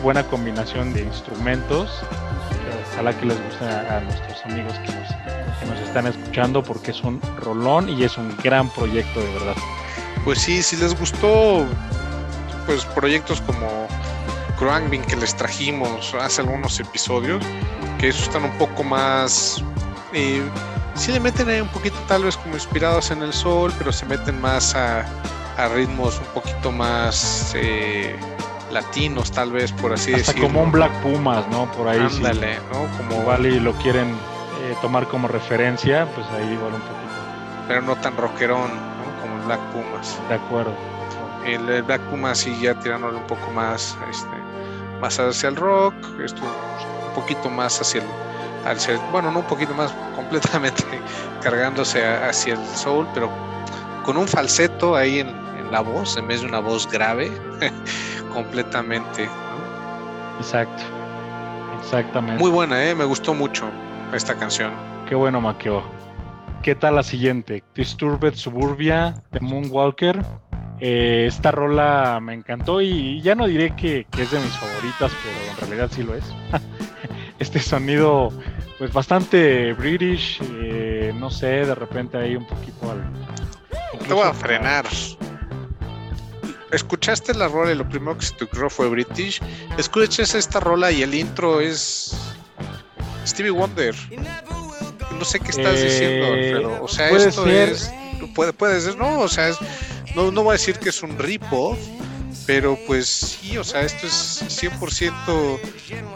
buena 0.03 0.23
combinación 0.25 0.93
de 0.93 1.03
instrumentos. 1.03 2.03
Ojalá 2.93 3.19
que 3.19 3.27
les 3.27 3.43
guste 3.43 3.65
a, 3.65 4.01
nuestros 4.01 4.45
amigos 4.45 4.75
que 4.81 4.93
nos, 4.93 5.09
que 5.61 5.67
nos 5.67 5.81
están 5.81 6.07
escuchando 6.07 6.63
porque 6.63 6.91
es 6.91 7.03
un 7.03 7.21
rolón 7.39 7.89
y 7.89 8.03
es 8.03 8.19
un 8.19 8.37
gran 8.43 8.69
proyecto 8.71 9.21
de 9.21 9.33
verdad. 9.33 9.57
Pues 10.25 10.41
sí, 10.41 10.63
si 10.63 10.77
les 10.77 10.99
gustó, 10.99 11.65
pues 12.67 12.85
proyectos 12.85 13.41
como 13.41 13.89
Kruangbin 14.59 15.03
que 15.03 15.17
les 15.17 15.37
trajimos 15.37 16.15
hace 16.15 16.43
algunos 16.43 16.79
episodios, 16.81 17.43
que 17.99 18.09
eso 18.09 18.23
están 18.25 18.45
un 18.45 18.59
poco 18.59 18.83
más... 18.85 19.63
Eh, 20.13 20.43
sí 20.95 21.13
le 21.13 21.21
meten 21.21 21.49
ahí 21.49 21.61
un 21.61 21.69
poquito 21.69 21.97
tal 22.09 22.25
vez 22.25 22.37
como 22.37 22.55
inspirados 22.55 23.11
en 23.11 23.23
el 23.23 23.33
sol, 23.33 23.73
pero 23.79 23.93
se 23.93 24.07
meten 24.07 24.41
más 24.41 24.75
a, 24.75 25.05
a 25.57 25.69
ritmos 25.69 26.19
un 26.19 26.35
poquito 26.35 26.73
más 26.73 27.53
eh, 27.55 28.17
latinos, 28.71 29.31
tal 29.31 29.53
vez, 29.53 29.73
por 29.73 29.93
así 29.93 30.13
Hasta 30.15 30.33
decirlo. 30.33 30.49
como 30.49 30.63
un 30.63 30.73
Black 30.73 30.93
Pumas, 31.03 31.47
¿no? 31.49 31.71
Por 31.73 31.89
ahí. 31.89 31.99
Ándale, 31.99 32.59
¿no? 32.73 32.87
Como 32.97 33.25
vale 33.25 33.61
lo 33.61 33.73
quieren 33.75 34.09
eh, 34.11 34.75
tomar 34.81 35.07
como 35.09 35.29
referencia, 35.29 36.07
pues 36.15 36.27
ahí 36.29 36.53
igual 36.53 36.75
un 36.75 36.81
poquito. 36.81 36.99
Pero 37.67 37.83
no 37.83 37.97
tan 37.97 38.17
rockerón, 38.17 38.69
¿no? 38.71 39.21
Como 39.21 39.37
el 39.41 39.47
Black 39.47 39.61
Pumas. 39.73 40.19
De 40.29 40.35
acuerdo. 40.35 40.73
El, 41.45 41.83
Black 41.83 42.01
Pumas 42.03 42.39
sí 42.39 42.57
ya 42.61 42.75
tirándole 42.79 43.17
un 43.17 43.27
poco 43.27 43.51
más, 43.53 43.97
este, 44.11 44.29
más 45.01 45.19
hacia 45.19 45.49
el 45.49 45.57
rock, 45.57 45.95
esto 46.23 46.43
un 46.43 47.15
poquito 47.15 47.49
más 47.49 47.81
hacia 47.81 48.03
el, 48.03 48.09
hacia 48.67 48.99
bueno, 49.11 49.31
no 49.31 49.41
un 49.41 49.47
poquito 49.47 49.75
más, 49.75 49.93
completamente 50.17 50.85
cargándose 51.43 52.05
hacia 52.07 52.55
el 52.55 52.67
soul, 52.77 53.07
pero 53.15 53.31
con 54.05 54.17
un 54.17 54.29
falseto 54.29 54.97
ahí 54.97 55.21
en, 55.21 55.49
la 55.71 55.81
voz, 55.81 56.17
en 56.17 56.27
vez 56.27 56.41
de 56.41 56.47
una 56.47 56.61
voz 56.61 56.91
grave, 56.91 57.31
completamente. 58.33 59.29
Exacto, 60.39 60.83
exactamente. 61.79 62.43
Muy 62.43 62.51
buena, 62.51 62.83
¿eh? 62.83 62.95
me 62.95 63.05
gustó 63.05 63.35
mucho 63.35 63.69
esta 64.15 64.35
canción. 64.35 64.73
Qué 65.07 65.15
bueno, 65.15 65.39
Maqueo. 65.41 65.83
¿Qué 66.63 66.75
tal 66.75 66.95
la 66.97 67.03
siguiente? 67.03 67.63
Disturbed 67.75 68.35
Suburbia 68.35 69.23
de 69.31 69.41
Moonwalker. 69.41 70.25
Eh, 70.81 71.27
esta 71.27 71.51
rola 71.51 72.21
me 72.23 72.35
encantó 72.35 72.81
y 72.81 73.21
ya 73.21 73.35
no 73.35 73.47
diré 73.47 73.75
que, 73.75 74.07
es 74.17 74.31
de 74.31 74.39
mis 74.39 74.57
favoritas, 74.57 75.13
pero 75.23 75.51
en 75.51 75.57
realidad 75.59 75.91
sí 75.93 76.03
lo 76.03 76.15
es. 76.15 76.25
este 77.39 77.61
sonido, 77.61 78.33
pues 78.79 78.93
bastante 78.93 79.73
british, 79.75 80.41
eh, 80.43 81.13
no 81.15 81.31
sé, 81.31 81.67
de 81.67 81.75
repente 81.75 82.17
hay 82.17 82.37
un 82.37 82.47
poquito 82.47 82.91
al... 82.91 83.05
Te 84.07 84.15
voy 84.15 84.27
a 84.27 84.33
frenar 84.33 84.87
escuchaste 86.71 87.35
la 87.35 87.49
rola 87.49 87.73
y 87.73 87.75
lo 87.75 87.89
primero 87.89 88.17
que 88.19 88.27
se 88.27 88.35
te 88.35 88.45
ocurrió 88.45 88.71
fue 88.71 88.89
British, 88.89 89.41
escuchas 89.77 90.35
esta 90.35 90.61
rola 90.61 90.91
y 90.93 91.03
el 91.03 91.15
intro 91.15 91.61
es 91.61 92.15
Stevie 93.27 93.51
Wonder. 93.51 93.95
No 95.19 95.25
sé 95.25 95.41
qué 95.41 95.51
estás 95.51 95.83
diciendo, 95.83 96.27
eh, 96.27 96.53
Alfredo. 96.53 96.83
O 96.83 96.89
sea, 96.89 97.11
esto 97.11 97.47
es. 97.47 97.93
Puede, 98.35 98.53
puede 98.53 98.81
ser, 98.81 98.97
no, 98.97 99.21
o 99.21 99.29
sea, 99.29 99.51
no, 100.15 100.31
no 100.31 100.43
voy 100.43 100.51
a 100.51 100.53
decir 100.53 100.79
que 100.79 100.89
es 100.89 101.03
un 101.03 101.19
rip-off, 101.19 101.79
pero 102.47 102.79
pues 102.87 103.07
sí, 103.07 103.59
o 103.59 103.65
sea, 103.65 103.83
esto 103.83 104.07
es 104.07 104.43
100%, 104.63 105.61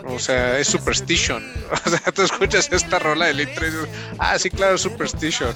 o 0.07 0.18
sea, 0.18 0.59
es 0.59 0.68
Superstition. 0.68 1.42
O 1.87 1.90
sea, 1.90 2.00
tú 2.12 2.22
escuchas 2.22 2.70
esta 2.72 2.98
rola 2.98 3.26
del 3.26 3.40
intro 3.40 3.66
y 3.66 3.70
dices, 3.70 3.88
ah, 4.18 4.38
sí, 4.38 4.50
claro, 4.50 4.78
Superstition. 4.78 5.55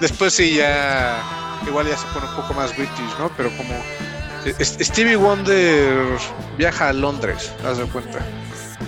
Después 0.00 0.32
sí, 0.32 0.56
ya, 0.56 1.22
igual 1.66 1.88
ya 1.88 1.96
se 1.96 2.06
pone 2.08 2.28
un 2.28 2.36
poco 2.36 2.54
más 2.54 2.76
British, 2.76 3.18
¿no? 3.18 3.30
Pero 3.36 3.50
como 3.56 3.74
Stevie 4.60 5.16
Wonder 5.16 6.18
viaja 6.56 6.90
a 6.90 6.92
Londres, 6.92 7.52
haz 7.64 7.78
de 7.78 7.84
cuenta. 7.86 8.20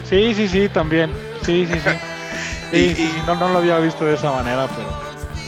Sí, 0.09 0.35
sí, 0.35 0.49
sí, 0.49 0.69
también. 0.69 1.11
Sí, 1.45 1.67
sí, 1.67 1.81
sí. 2.71 2.77
y, 3.03 3.27
no, 3.27 3.35
no 3.35 3.49
lo 3.49 3.59
había 3.59 3.79
visto 3.79 4.05
de 4.05 4.15
esa 4.15 4.31
manera, 4.31 4.69
pero 4.69 4.89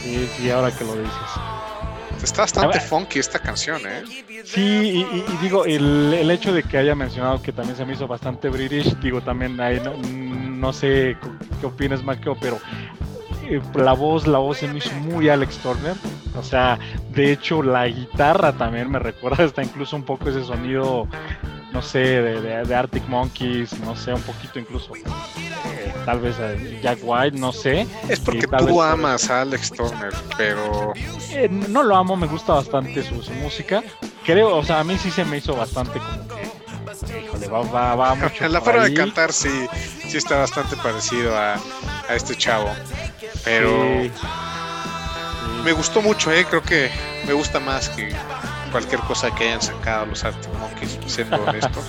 sí, 0.03 0.29
sí, 0.35 0.49
ahora 0.49 0.71
que 0.71 0.83
lo 0.83 0.95
dices. 0.95 1.50
Está 2.23 2.43
bastante 2.43 2.79
funky 2.79 3.19
esta 3.19 3.39
canción, 3.39 3.81
¿eh? 3.85 4.03
Sí, 4.43 5.05
y, 5.11 5.37
digo, 5.41 5.65
el, 5.65 6.13
el, 6.13 6.29
hecho 6.31 6.53
de 6.53 6.63
que 6.63 6.77
haya 6.77 6.93
mencionado 6.95 7.41
que 7.41 7.51
también 7.51 7.75
se 7.75 7.85
me 7.85 7.93
hizo 7.93 8.07
bastante 8.07 8.49
british, 8.49 8.95
digo, 8.97 9.21
también 9.21 9.59
ahí 9.59 9.79
no, 9.83 9.95
no 9.95 10.73
sé 10.73 11.17
qué 11.59 11.65
opinas, 11.65 12.03
Maqueo, 12.03 12.35
pero 12.39 12.59
eh, 13.51 13.61
la 13.75 13.93
voz, 13.93 14.27
la 14.27 14.37
voz 14.37 14.59
se 14.59 14.67
me 14.67 14.77
hizo 14.77 14.93
muy 14.95 15.29
Alex 15.29 15.57
Turner. 15.57 15.95
O 16.37 16.43
sea, 16.43 16.79
de 17.09 17.31
hecho 17.31 17.61
la 17.61 17.87
guitarra 17.87 18.53
también 18.53 18.89
me 18.89 18.99
recuerda 18.99 19.43
hasta 19.43 19.63
incluso 19.63 19.95
un 19.95 20.03
poco 20.03 20.29
ese 20.29 20.43
sonido, 20.43 21.07
no 21.71 21.81
sé, 21.81 21.99
de, 21.99 22.75
Arctic 22.75 23.07
Monkeys, 23.07 23.77
no 23.79 23.95
sé, 23.95 24.13
un 24.13 24.21
poquito 24.21 24.59
incluso. 24.59 24.95
Eh, 24.95 25.93
tal 26.05 26.19
vez 26.19 26.39
a 26.39 26.53
Jack 26.81 26.99
White, 27.01 27.37
no 27.37 27.51
sé. 27.53 27.87
Es 28.09 28.19
porque 28.19 28.47
tú 28.47 28.81
amas 28.81 29.29
a 29.29 29.41
Alex 29.41 29.71
Turner, 29.71 30.13
pero... 30.37 30.93
Eh, 31.31 31.47
no 31.49 31.83
lo 31.83 31.95
amo, 31.95 32.15
me 32.15 32.27
gusta 32.27 32.53
bastante 32.53 33.03
su, 33.03 33.15
música. 33.41 33.83
Creo, 34.25 34.57
o 34.57 34.63
sea, 34.63 34.79
a 34.79 34.83
mí 34.83 34.97
sí 34.97 35.11
se 35.11 35.23
me 35.25 35.37
hizo 35.37 35.55
bastante 35.55 35.99
como 35.99 36.27
que... 36.27 36.51
Híjole, 37.25 37.47
va, 37.47 37.61
va, 37.61 37.95
va 37.95 38.15
mucho. 38.15 38.47
la 38.47 38.61
forma 38.61 38.83
de 38.83 38.93
cantar 38.93 39.31
sí, 39.31 39.67
sí 40.07 40.17
está 40.17 40.37
bastante 40.37 40.75
parecido 40.77 41.35
a, 41.37 41.55
a 42.07 42.15
este 42.15 42.35
chavo. 42.35 42.69
Pero 43.43 43.71
me 45.63 45.71
gustó 45.73 46.01
mucho, 46.01 46.31
¿eh? 46.31 46.45
creo 46.49 46.61
que 46.61 46.89
me 47.27 47.33
gusta 47.33 47.59
más 47.59 47.89
que 47.89 48.13
cualquier 48.71 49.01
cosa 49.01 49.33
que 49.35 49.45
hayan 49.45 49.61
sacado 49.61 50.05
los 50.05 50.23
Arctic 50.23 50.51
Monkeys, 50.59 50.97
siendo 51.05 51.37
honestos. 51.43 51.85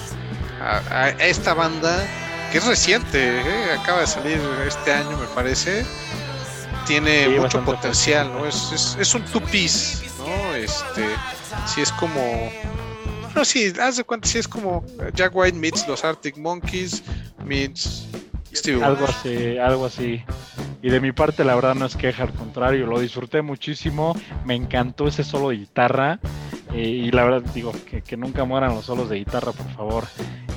A, 0.61 1.09
esta 1.19 1.55
banda, 1.55 2.07
que 2.51 2.59
es 2.59 2.67
reciente, 2.67 3.41
¿eh? 3.41 3.73
acaba 3.81 4.01
de 4.01 4.07
salir 4.07 4.41
este 4.67 4.93
año, 4.93 5.17
me 5.17 5.27
parece, 5.35 5.85
tiene 6.87 7.29
mucho 7.41 7.65
potencial, 7.65 8.33
¿no? 8.33 8.47
Es, 8.47 8.97
es, 8.99 9.15
un 9.15 9.25
two-piece, 9.25 10.07
¿no? 10.19 10.55
Este, 10.55 11.07
si 11.67 11.81
es 11.81 11.91
como. 11.93 12.51
No, 13.35 13.45
sí, 13.45 13.73
haz 13.81 13.97
de 13.97 14.05
cuenta, 14.05 14.29
si 14.29 14.39
es 14.39 14.47
como 14.47 14.85
Jack 15.15 15.35
White 15.35 15.59
meets 15.59 15.89
los 15.89 16.05
Arctic 16.05 16.37
Monkeys, 16.37 17.03
meets 17.45 18.07
algo 18.83 19.07
así, 19.07 19.59
algo 19.59 19.87
así. 19.87 20.23
Y 20.83 20.91
de 20.91 21.01
mi 21.01 21.13
parte, 21.13 21.45
la 21.45 21.55
verdad 21.55 21.75
no 21.75 21.87
es 21.87 21.97
queja, 21.97 22.25
al 22.25 22.33
contrario, 22.33 22.87
lo 22.87 22.99
disfruté 22.99 23.41
muchísimo. 23.41 24.17
Me 24.45 24.55
encantó 24.55 25.07
ese 25.07 25.25
solo 25.25 25.51
de 25.51 25.59
guitarra. 25.59 26.19
Eh, 26.75 26.89
y 26.89 27.11
la 27.11 27.25
verdad, 27.25 27.51
digo, 27.55 27.73
que, 28.07 28.17
nunca 28.17 28.45
mueran 28.45 28.75
los 28.75 28.85
solos 28.85 29.09
de 29.09 29.17
guitarra, 29.17 29.53
por 29.53 29.69
favor. 29.73 30.05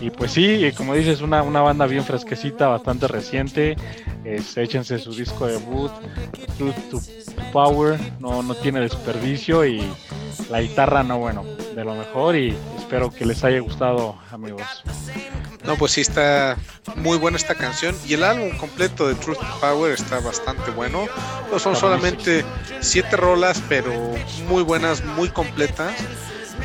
Y 0.01 0.09
pues 0.09 0.31
sí, 0.31 0.71
como 0.77 0.93
dices, 0.93 1.21
una, 1.21 1.41
una 1.43 1.61
banda 1.61 1.85
bien 1.87 2.03
fresquecita, 2.03 2.67
bastante 2.67 3.07
reciente. 3.07 3.75
Es, 4.23 4.57
échense 4.57 4.97
su 4.97 5.13
disco 5.13 5.47
debut, 5.47 5.91
Truth 6.57 7.24
Power, 7.51 7.99
no, 8.19 8.43
no 8.43 8.55
tiene 8.55 8.79
desperdicio 8.81 9.65
y 9.65 9.81
la 10.49 10.61
guitarra 10.61 11.03
no, 11.03 11.17
bueno, 11.17 11.43
de 11.43 11.83
lo 11.83 11.95
mejor 11.95 12.35
y 12.35 12.55
espero 12.77 13.09
que 13.09 13.25
les 13.25 13.43
haya 13.43 13.59
gustado, 13.59 14.15
amigos. 14.31 14.83
No, 15.65 15.75
pues 15.77 15.93
sí 15.93 16.01
está 16.01 16.57
muy 16.95 17.17
buena 17.17 17.37
esta 17.37 17.55
canción 17.55 17.95
y 18.05 18.13
el 18.13 18.23
álbum 18.23 18.55
completo 18.57 19.07
de 19.07 19.15
Truth 19.15 19.39
to 19.39 19.59
Power 19.59 19.91
está 19.91 20.19
bastante 20.19 20.69
bueno. 20.71 21.07
No 21.51 21.57
son 21.59 21.75
solamente 21.75 22.45
siete 22.81 23.17
rolas, 23.17 23.61
pero 23.67 23.91
muy 24.47 24.61
buenas, 24.63 25.03
muy 25.03 25.29
completas. 25.29 25.95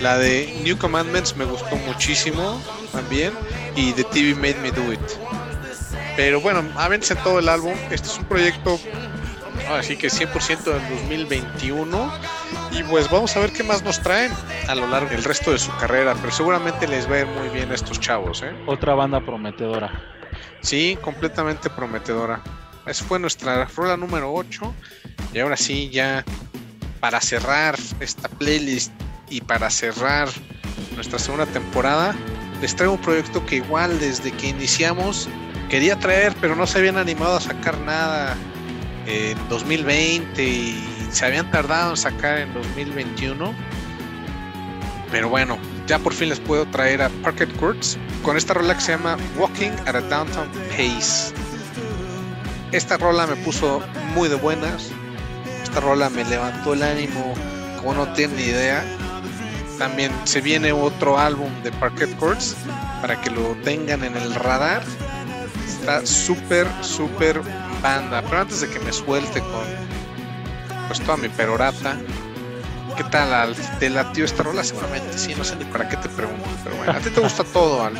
La 0.01 0.19
de 0.19 0.61
New 0.63 0.79
Commandments 0.79 1.37
me 1.37 1.45
gustó 1.45 1.77
muchísimo 1.77 2.61
también. 2.93 3.33
Y 3.75 3.93
The 3.93 4.05
TV 4.05 4.35
Made 4.35 4.61
Me 4.63 4.71
Do 4.71 4.93
It. 4.93 5.01
Pero 6.17 6.41
bueno, 6.41 6.63
avance 6.77 7.15
todo 7.17 7.39
el 7.39 7.49
álbum. 7.49 7.75
Este 7.91 8.09
es 8.09 8.19
un 8.19 8.25
proyecto, 8.25 8.79
así 9.75 9.97
que 9.97 10.09
100% 10.09 10.65
del 10.65 10.89
2021. 11.01 12.13
Y 12.73 12.83
pues 12.85 13.11
vamos 13.11 13.37
a 13.37 13.41
ver 13.41 13.53
qué 13.53 13.63
más 13.63 13.83
nos 13.83 14.01
traen 14.01 14.33
a 14.69 14.75
lo 14.75 14.87
largo 14.87 15.11
del 15.11 15.25
resto 15.25 15.53
de 15.53 15.59
su 15.59 15.71
carrera. 15.77 16.15
Pero 16.21 16.33
seguramente 16.33 16.87
les 16.87 17.11
va 17.11 17.17
a 17.17 17.21
ir 17.21 17.27
muy 17.27 17.49
bien 17.49 17.71
a 17.71 17.75
estos 17.75 17.99
chavos. 18.01 18.43
¿eh? 18.43 18.53
Otra 18.67 18.95
banda 18.95 19.21
prometedora. 19.21 19.91
Sí, 20.61 20.99
completamente 21.01 21.71
prometedora. 21.71 22.43
Esa 22.87 23.05
fue 23.05 23.19
nuestra 23.19 23.65
rueda 23.67 23.97
número 23.97 24.33
8. 24.33 24.75
Y 25.33 25.39
ahora 25.39 25.57
sí, 25.57 25.91
ya 25.91 26.25
para 27.01 27.21
cerrar 27.21 27.77
esta 28.01 28.29
playlist 28.29 28.93
y 29.29 29.41
para 29.41 29.71
cerrar 29.71 30.29
nuestra 30.95 31.19
segunda 31.19 31.47
temporada, 31.47 32.15
les 32.61 32.77
traigo 32.77 32.95
un 32.95 33.01
proyecto 33.01 33.45
que 33.47 33.57
igual 33.57 33.99
desde 33.99 34.33
que 34.33 34.49
iniciamos 34.49 35.29
quería 35.71 35.99
traer, 35.99 36.35
pero 36.41 36.57
no 36.57 36.67
se 36.67 36.79
habían 36.79 36.99
animado 36.99 37.37
a 37.37 37.41
sacar 37.41 37.79
nada 37.79 38.37
en 39.07 39.37
2020 39.49 40.43
y 40.43 41.09
se 41.11 41.27
habían 41.27 41.51
tardado 41.51 41.91
en 41.91 41.97
sacar 41.97 42.39
en 42.39 42.53
2021. 42.55 43.55
Pero 45.11 45.29
bueno, 45.29 45.59
ya 45.87 45.99
por 45.99 46.13
fin 46.13 46.29
les 46.29 46.41
puedo 46.41 46.67
traer 46.67 47.03
a 47.03 47.09
Parket 47.23 47.55
Courts 47.57 47.99
con 48.23 48.37
esta 48.37 48.55
rola 48.55 48.75
que 48.75 48.81
se 48.81 48.93
llama 48.93 49.17
Walking 49.37 49.73
at 49.87 49.97
a 49.97 50.01
Downtown 50.01 50.49
Pace. 50.71 51.35
Esta 52.73 52.97
rola 52.97 53.27
me 53.27 53.37
puso 53.37 53.83
muy 54.15 54.29
de 54.29 54.37
buenas. 54.37 54.91
Esta 55.63 55.81
rola 55.81 56.09
me 56.11 56.25
levantó 56.25 56.75
el 56.75 56.83
ánimo 56.83 57.35
como 57.81 57.95
no 57.95 58.13
tienen 58.13 58.37
ni 58.37 58.43
idea 58.43 58.85
también 59.81 60.13
se 60.25 60.43
viene 60.43 60.73
otro 60.73 61.19
álbum 61.19 61.51
de 61.63 61.73
Parquet 61.73 62.15
Courts 62.19 62.55
para 63.01 63.19
que 63.19 63.31
lo 63.31 63.55
tengan 63.65 64.05
en 64.05 64.15
el 64.15 64.35
radar. 64.35 64.83
Está 65.91 66.07
súper, 66.07 66.69
súper 66.83 67.41
banda. 67.83 68.23
Pero 68.23 68.43
antes 68.43 68.61
de 68.61 68.71
que 68.71 68.79
me 68.79 68.93
suelte 68.93 69.41
con 69.41 69.65
pues 70.87 71.01
toda 71.01 71.17
mi 71.17 71.29
perorata, 71.29 71.97
¿qué 72.97 73.03
tal? 73.05 73.57
¿Te 73.81 73.91
latió 73.91 74.25
esta 74.25 74.45
rola? 74.45 74.63
Seguramente 74.63 75.19
sí, 75.19 75.35
no 75.37 75.43
sé 75.43 75.57
ni 75.57 75.65
para 75.65 75.89
qué 75.89 75.97
te 75.97 76.09
pregunto. 76.09 76.47
Pero 76.63 76.77
bueno, 76.77 76.93
a 76.93 77.01
ti 77.01 77.11
te 77.11 77.21
gusta 77.21 77.43
todo, 77.43 77.85
Al. 77.85 77.95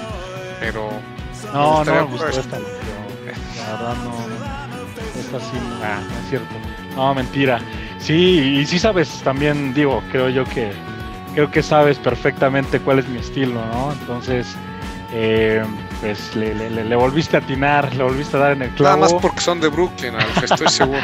Pero. 0.61 0.89
No, 1.53 1.85
no 1.85 1.93
me 1.93 2.03
gustó 2.03 2.29
esta. 2.29 2.59
La 2.59 3.73
verdad 3.73 3.97
no. 4.05 5.21
Esta 5.21 5.41
sí, 5.41 5.59
ah, 5.83 6.01
no 6.09 6.21
es 6.21 6.29
cierto. 6.29 6.55
No, 6.95 7.13
mentira. 7.13 7.61
Sí, 7.99 8.61
y 8.61 8.67
sí 8.67 8.79
sabes 8.79 9.21
también, 9.25 9.75
digo, 9.75 10.01
creo 10.13 10.29
yo 10.29 10.45
que 10.45 10.71
creo 11.35 11.51
que 11.51 11.63
sabes 11.63 11.99
perfectamente 11.99 12.79
cuál 12.79 13.01
es 13.01 13.09
mi 13.09 13.19
estilo, 13.19 13.65
¿no? 13.67 13.93
Entonces, 13.93 14.47
eh, 15.13 15.65
pues 16.01 16.35
le, 16.35 16.97
volviste 16.97 17.37
a 17.37 17.41
atinar, 17.41 17.95
le 17.95 18.03
volviste 18.03 18.37
a 18.37 18.41
dar 18.41 18.53
en 18.53 18.63
el 18.63 18.71
clavo. 18.71 18.97
Nada 18.97 19.13
más 19.13 19.21
porque 19.21 19.41
son 19.41 19.61
de 19.61 19.69
Brooklyn, 19.69 20.15
estoy 20.43 20.69
seguro. 20.69 20.99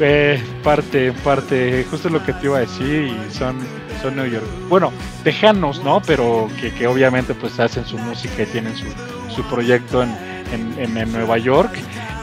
eh, 0.00 0.42
parte, 0.62 1.12
parte, 1.12 1.86
justo 1.90 2.08
lo 2.08 2.24
que 2.24 2.32
te 2.32 2.46
iba 2.46 2.58
a 2.58 2.60
decir, 2.60 3.04
y 3.04 3.34
son, 3.34 3.58
son 4.02 4.16
New 4.16 4.26
York. 4.26 4.44
Bueno, 4.68 4.92
tejanos, 5.24 5.82
¿no? 5.84 6.00
Pero 6.00 6.48
que, 6.60 6.72
que 6.72 6.86
obviamente 6.86 7.34
pues 7.34 7.58
hacen 7.60 7.84
su 7.84 7.98
música 7.98 8.42
y 8.42 8.46
tienen 8.46 8.76
su, 8.76 8.86
su 9.34 9.42
proyecto 9.44 10.02
en, 10.02 10.14
en, 10.52 10.96
en, 10.96 11.12
Nueva 11.12 11.38
York. 11.38 11.72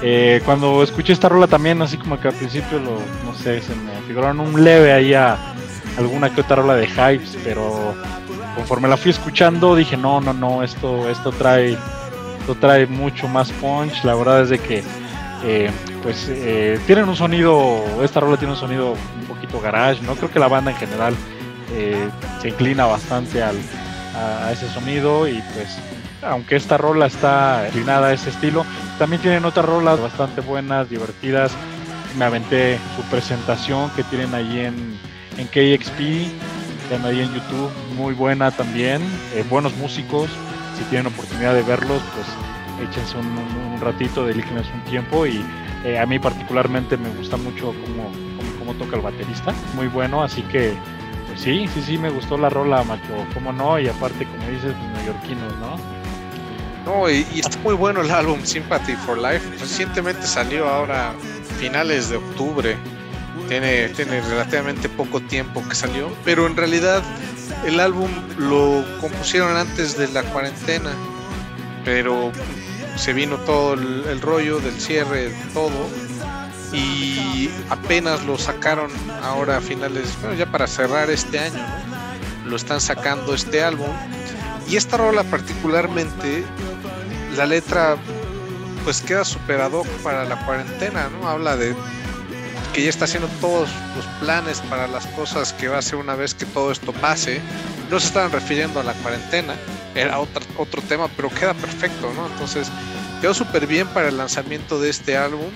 Eh, 0.01 0.41
cuando 0.45 0.84
escuché 0.84 1.13
esta 1.13 1.29
rola 1.29 1.47
también, 1.47 1.81
así 1.81 1.97
como 1.97 2.19
que 2.19 2.27
al 2.27 2.34
principio, 2.34 2.79
lo, 2.79 2.99
no 3.25 3.34
sé, 3.38 3.62
se 3.62 3.73
me 3.75 3.91
figuraron 4.08 4.39
un 4.41 4.63
leve 4.63 4.91
ahí 4.91 5.13
a 5.13 5.38
alguna 5.97 6.34
que 6.34 6.41
otra 6.41 6.58
rola 6.58 6.75
de 6.75 6.88
hypes, 6.88 7.38
pero 7.43 7.95
conforme 8.56 8.88
la 8.88 8.98
fui 8.98 9.12
escuchando 9.12 9.76
dije, 9.76 9.98
no, 9.98 10.22
no, 10.22 10.34
no, 10.34 10.63
esto, 10.63 11.10
esto 11.10 11.32
trae, 11.32 11.78
esto 12.39 12.56
trae 12.60 12.88
mucho 12.88 13.28
más 13.28 13.52
punch. 13.54 14.04
La 14.04 14.15
verdad 14.15 14.52
es 14.52 14.60
que 14.62 14.84
eh, 15.44 15.70
pues 16.02 16.28
eh, 16.30 16.80
tienen 16.88 17.08
un 17.10 17.15
sonido, 17.15 17.84
esta 18.04 18.20
rola 18.20 18.38
tiene 18.38 18.54
un 18.54 18.60
sonido 18.60 18.94
un 18.94 19.26
poquito 19.28 19.60
garage, 19.60 20.02
¿no? 20.02 20.15
Creo 20.15 20.32
que 20.32 20.39
la 20.39 20.48
banda 20.48 20.72
en 20.72 20.78
general 20.78 21.13
eh, 21.74 22.10
se 22.41 22.50
inclina 22.50 22.86
bastante 22.86 23.44
al, 23.44 23.58
a, 24.15 24.52
ese 24.52 24.68
sonido 24.70 25.28
y 25.28 25.44
pues 25.54 25.78
aunque 26.24 26.56
esta 26.56 26.78
rola 26.78 27.06
está 27.06 27.65
inclinada 27.68 28.08
a 28.08 28.13
ese 28.13 28.30
estilo, 28.30 28.65
también 28.98 29.22
tienen 29.22 29.46
otras 29.46 29.65
rolas 29.65 30.00
bastante 30.00 30.41
buenas, 30.41 30.89
divertidas. 30.89 31.52
Me 32.18 32.26
aventé 32.26 32.80
su 32.96 33.04
presentación 33.04 33.91
que 33.91 34.04
tienen 34.04 34.34
ahí 34.34 34.60
en, 34.62 34.98
en 35.38 35.48
KXP, 35.48 36.00
están 36.86 37.04
ahí 37.04 37.19
en 37.19 37.34
YouTube, 37.34 37.71
muy 37.98 38.13
buena 38.13 38.52
también, 38.52 39.02
eh, 39.34 39.43
buenos 39.50 39.76
músicos, 39.78 40.30
si 40.78 40.84
tienen 40.84 41.08
oportunidad 41.08 41.56
de 41.56 41.63
verlos, 41.63 42.00
pues 42.13 42.88
échense 42.88 43.17
un, 43.17 43.82
ratito, 43.82 44.26
dedíquenles 44.26 44.67
un 44.74 44.82
tiempo 44.89 45.26
y 45.26 45.43
eh, 45.84 46.00
a 46.00 46.06
mí 46.06 46.17
particularmente 46.17 46.95
me 46.95 47.10
gusta 47.10 47.38
mucho 47.38 47.74
cómo, 47.74 48.12
cómo, 48.60 48.74
toca 48.76 48.95
el 48.95 49.02
baterista, 49.02 49.54
muy 49.76 49.88
bueno, 49.88 50.24
así 50.24 50.43
que 50.43 50.74
pues 51.28 51.41
sí, 51.41 51.67
sí, 51.74 51.82
sí, 51.82 51.98
me 51.98 52.10
gustó 52.10 52.38
la 52.38 52.50
rola, 52.50 52.84
macho, 52.84 53.13
cómo 53.34 53.52
no, 53.52 53.80
y 53.80 53.88
aparte, 53.88 54.26
como 54.26 54.48
dices, 54.50 54.74
pues 54.74 54.91
neoyorquinos, 54.93 55.56
¿no? 55.58 55.78
No, 56.86 57.10
y, 57.10 57.26
y, 57.34 57.39
está 57.39 57.58
muy 57.63 57.74
bueno 57.74 58.02
el 58.02 58.12
álbum 58.12 58.39
Sympathy 58.43 58.93
for 58.93 59.17
Life. 59.17 59.58
Recientemente 59.60 60.21
salió 60.28 60.69
ahora 60.69 61.13
finales 61.60 62.10
de 62.10 62.17
octubre 62.17 62.78
tiene, 63.47 63.89
tiene 63.89 64.21
relativamente 64.21 64.89
poco 64.89 65.21
tiempo 65.21 65.63
que 65.67 65.75
salió, 65.75 66.12
pero 66.23 66.47
en 66.47 66.55
realidad 66.55 67.03
el 67.65 67.79
álbum 67.79 68.10
lo 68.38 68.84
compusieron 69.01 69.55
antes 69.55 69.97
de 69.97 70.08
la 70.10 70.23
cuarentena, 70.23 70.91
pero 71.84 72.31
se 72.95 73.13
vino 73.13 73.38
todo 73.38 73.73
el, 73.73 74.21
rollo 74.21 74.60
del 74.60 74.79
cierre, 74.79 75.34
todo, 75.53 75.89
y 76.73 77.49
apenas 77.69 78.25
lo 78.25 78.38
sacaron 78.38 78.91
ahora 79.23 79.58
a 79.58 79.62
finales, 79.62 80.10
bueno, 80.21 80.36
ya 80.36 80.45
para 80.51 80.67
cerrar 80.67 81.10
este 81.10 81.39
año, 81.39 81.63
lo 82.45 82.55
están 82.55 82.81
sacando 82.81 83.34
este 83.34 83.63
álbum. 83.63 83.89
Y 84.67 84.77
esta 84.77 84.97
rola 84.97 85.23
particularmente, 85.23 86.43
la 87.38 87.45
letra 87.45 87.97
pues 88.84 89.01
queda 89.01 89.23
superado 89.23 89.84
para 90.03 90.25
la 90.25 90.43
cuarentena, 90.45 91.10
¿no? 91.10 91.27
Habla 91.27 91.55
de 91.55 91.75
que 92.76 92.84
ya 92.84 92.90
está 92.90 93.06
haciendo 93.06 93.30
todos 93.40 93.70
los 93.96 94.06
planes 94.20 94.60
para 94.70 94.86
las 94.88 95.08
cosas 95.08 95.54
que 95.54 95.70
va 95.70 95.78
a 95.78 95.80
hacer 95.80 95.96
una 95.96 96.14
vez 96.16 96.34
que 96.34 96.46
todo 96.46 96.74
esto 96.74 96.92
pase. 96.92 97.40
No 97.90 98.02
se 98.02 98.08
estaban 98.08 98.34
refiriendo 98.34 98.82
a 98.82 98.84
la 98.84 98.92
cuarentena, 98.96 99.56
era 99.96 100.20
otro, 100.20 100.46
otro 100.58 100.82
tema, 100.82 101.08
pero 101.16 101.30
queda 101.30 101.54
perfecto, 101.54 102.12
¿no? 102.14 102.28
Entonces, 102.28 102.68
quedó 103.22 103.34
súper 103.34 103.66
bien 103.66 103.88
para 103.88 104.10
el 104.10 104.18
lanzamiento 104.18 104.82
de 104.82 104.90
este 104.90 105.16
álbum. 105.16 105.50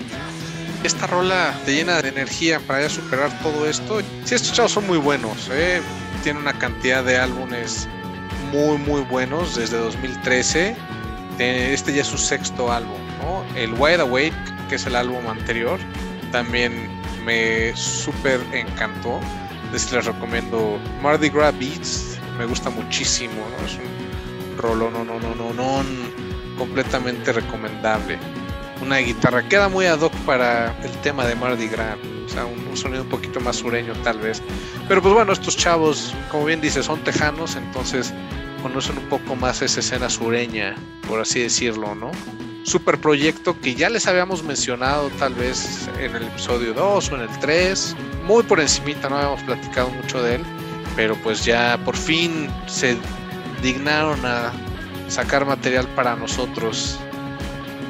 Esta 0.82 1.06
rola 1.06 1.54
te 1.66 1.74
llena 1.74 2.00
de 2.00 2.08
energía 2.08 2.58
para 2.60 2.80
ya 2.80 2.88
superar 2.88 3.30
todo 3.42 3.68
esto. 3.68 4.00
Sí, 4.24 4.34
estos 4.34 4.54
chavos 4.54 4.72
son 4.72 4.86
muy 4.86 4.96
buenos, 4.96 5.50
¿eh? 5.52 5.82
Tienen 6.22 6.40
una 6.40 6.58
cantidad 6.58 7.04
de 7.04 7.18
álbumes 7.18 7.86
muy, 8.50 8.78
muy 8.78 9.02
buenos 9.02 9.56
desde 9.56 9.76
2013. 9.76 10.74
Eh, 11.38 11.70
este 11.74 11.92
ya 11.92 12.00
es 12.00 12.08
su 12.08 12.16
sexto 12.16 12.72
álbum, 12.72 12.98
¿no? 13.20 13.44
El 13.56 13.74
Wide 13.74 14.00
Awake, 14.00 14.32
que 14.70 14.76
es 14.76 14.86
el 14.86 14.96
álbum 14.96 15.26
anterior, 15.28 15.78
también 16.32 16.99
me 17.24 17.74
súper 17.76 18.40
encantó. 18.52 19.20
Les, 19.72 19.90
les 19.92 20.04
recomiendo 20.04 20.78
Mardi 21.02 21.28
Gras 21.28 21.56
Beats, 21.58 22.18
me 22.38 22.44
gusta 22.44 22.70
muchísimo, 22.70 23.34
es 23.64 23.74
un 23.74 24.56
rolo, 24.58 24.90
no, 24.90 25.04
no, 25.04 25.20
no, 25.20 25.34
no, 25.34 25.52
no, 25.52 25.84
completamente 26.58 27.32
recomendable. 27.32 28.18
Una 28.82 28.98
guitarra 28.98 29.46
queda 29.48 29.68
muy 29.68 29.86
ad 29.86 30.00
hoc 30.00 30.12
para 30.24 30.74
el 30.82 30.90
tema 31.02 31.26
de 31.26 31.34
Mardi 31.34 31.68
Gras, 31.68 31.98
o 32.24 32.28
sea, 32.28 32.46
un, 32.46 32.76
sonido 32.76 33.02
un 33.02 33.08
poquito 33.08 33.40
más 33.40 33.56
sureño 33.56 33.92
tal 34.02 34.18
vez. 34.18 34.42
Pero 34.88 35.02
pues 35.02 35.14
bueno, 35.14 35.32
estos 35.32 35.56
chavos, 35.56 36.14
como 36.30 36.46
bien 36.46 36.60
dice, 36.60 36.82
son 36.82 37.02
tejanos, 37.04 37.56
entonces 37.56 38.12
conocen 38.62 38.98
un 38.98 39.08
poco 39.08 39.36
más 39.36 39.62
esa 39.62 39.80
escena 39.80 40.08
sureña, 40.08 40.74
por 41.06 41.20
así 41.20 41.40
decirlo, 41.40 41.94
¿no? 41.94 42.10
Super 42.62 42.98
proyecto 42.98 43.58
que 43.60 43.74
ya 43.74 43.88
les 43.88 44.06
habíamos 44.06 44.42
mencionado 44.42 45.10
tal 45.18 45.34
vez 45.34 45.88
en 45.98 46.14
el 46.14 46.24
episodio 46.24 46.74
2 46.74 47.10
o 47.10 47.14
en 47.16 47.22
el 47.22 47.38
3, 47.40 47.96
muy 48.26 48.42
por 48.42 48.60
encimita, 48.60 49.08
no 49.08 49.16
habíamos 49.16 49.42
platicado 49.42 49.90
mucho 49.90 50.22
de 50.22 50.36
él, 50.36 50.42
pero 50.96 51.16
pues 51.16 51.44
ya 51.44 51.78
por 51.84 51.96
fin 51.96 52.48
se 52.66 52.96
dignaron 53.62 54.24
a 54.24 54.52
sacar 55.08 55.44
material 55.44 55.86
para 55.88 56.16
nosotros. 56.16 56.98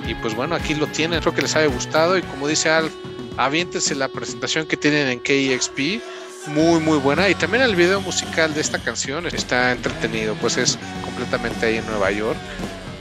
Y 0.06 0.14
pues 0.14 0.34
bueno, 0.34 0.54
aquí 0.54 0.74
lo 0.74 0.86
tienen, 0.86 1.18
espero 1.18 1.34
que 1.34 1.42
les 1.42 1.54
haya 1.54 1.66
gustado. 1.66 2.18
Y 2.18 2.22
como 2.22 2.48
dice 2.48 2.70
Al, 2.70 2.90
aviéntense 3.36 3.94
la 3.94 4.08
presentación 4.08 4.66
que 4.66 4.76
tienen 4.76 5.08
en 5.08 5.20
KXP, 5.20 6.02
muy 6.48 6.80
muy 6.80 6.98
buena. 6.98 7.28
Y 7.28 7.34
también 7.34 7.62
el 7.62 7.76
video 7.76 8.00
musical 8.00 8.52
de 8.54 8.60
esta 8.60 8.78
canción 8.78 9.26
está 9.26 9.72
entretenido, 9.72 10.34
pues 10.36 10.56
es 10.56 10.78
completamente 11.04 11.66
ahí 11.66 11.76
en 11.76 11.86
Nueva 11.86 12.10
York 12.10 12.38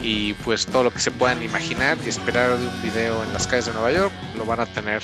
y 0.02 0.34
pues 0.34 0.66
todo 0.66 0.84
lo 0.84 0.92
que 0.92 1.00
se 1.00 1.12
puedan 1.12 1.44
imaginar 1.44 1.98
y 2.06 2.10
esperar 2.10 2.58
de 2.58 2.68
un 2.68 2.82
video 2.82 3.24
en 3.24 3.34
las 3.34 3.48
calles 3.48 3.66
de 3.66 3.74
Nueva 3.74 3.92
York 3.92 4.14
lo 4.38 4.46
van 4.46 4.62
a 4.62 4.66
tener 4.66 5.02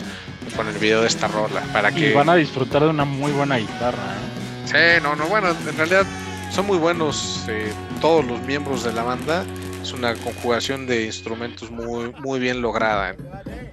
con 0.55 0.67
el 0.67 0.77
video 0.77 1.01
de 1.01 1.07
esta 1.07 1.27
rola 1.27 1.61
para 1.73 1.91
que 1.91 2.13
van 2.13 2.29
a 2.29 2.35
disfrutar 2.35 2.83
de 2.83 2.89
una 2.89 3.05
muy 3.05 3.31
buena 3.31 3.57
guitarra. 3.57 3.97
¿eh? 3.97 4.97
Sí, 4.97 5.03
no, 5.03 5.15
no, 5.15 5.27
bueno, 5.27 5.49
en 5.49 5.77
realidad 5.77 6.05
son 6.51 6.67
muy 6.67 6.77
buenos 6.77 7.45
eh, 7.49 7.71
todos 7.99 8.25
los 8.25 8.39
miembros 8.41 8.83
de 8.83 8.93
la 8.93 9.03
banda. 9.03 9.45
Es 9.81 9.91
una 9.91 10.15
conjugación 10.15 10.87
de 10.87 11.05
instrumentos 11.05 11.69
muy, 11.69 12.11
muy 12.19 12.39
bien 12.39 12.61
lograda. 12.61 13.15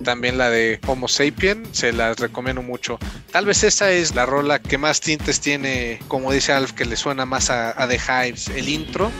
También 0.05 0.37
la 0.37 0.51
de 0.51 0.79
Homo 0.87 1.09
Sapien, 1.09 1.65
se 1.73 1.93
las 1.93 2.19
recomiendo 2.19 2.61
mucho. 2.61 2.99
Tal 3.31 3.47
vez 3.47 3.65
esa 3.65 3.91
es 3.91 4.15
la 4.15 4.27
rola 4.27 4.59
que 4.59 4.77
más 4.77 5.01
tintes 5.01 5.41
tiene, 5.41 6.01
como 6.09 6.33
dice 6.33 6.53
Alf, 6.53 6.73
que 6.73 6.85
le 6.85 6.97
suena 6.97 7.25
más 7.25 7.49
a, 7.49 7.71
a 7.83 7.89
The 7.89 7.99
Hives, 7.99 8.49
el 8.49 8.69
intro. 8.69 9.11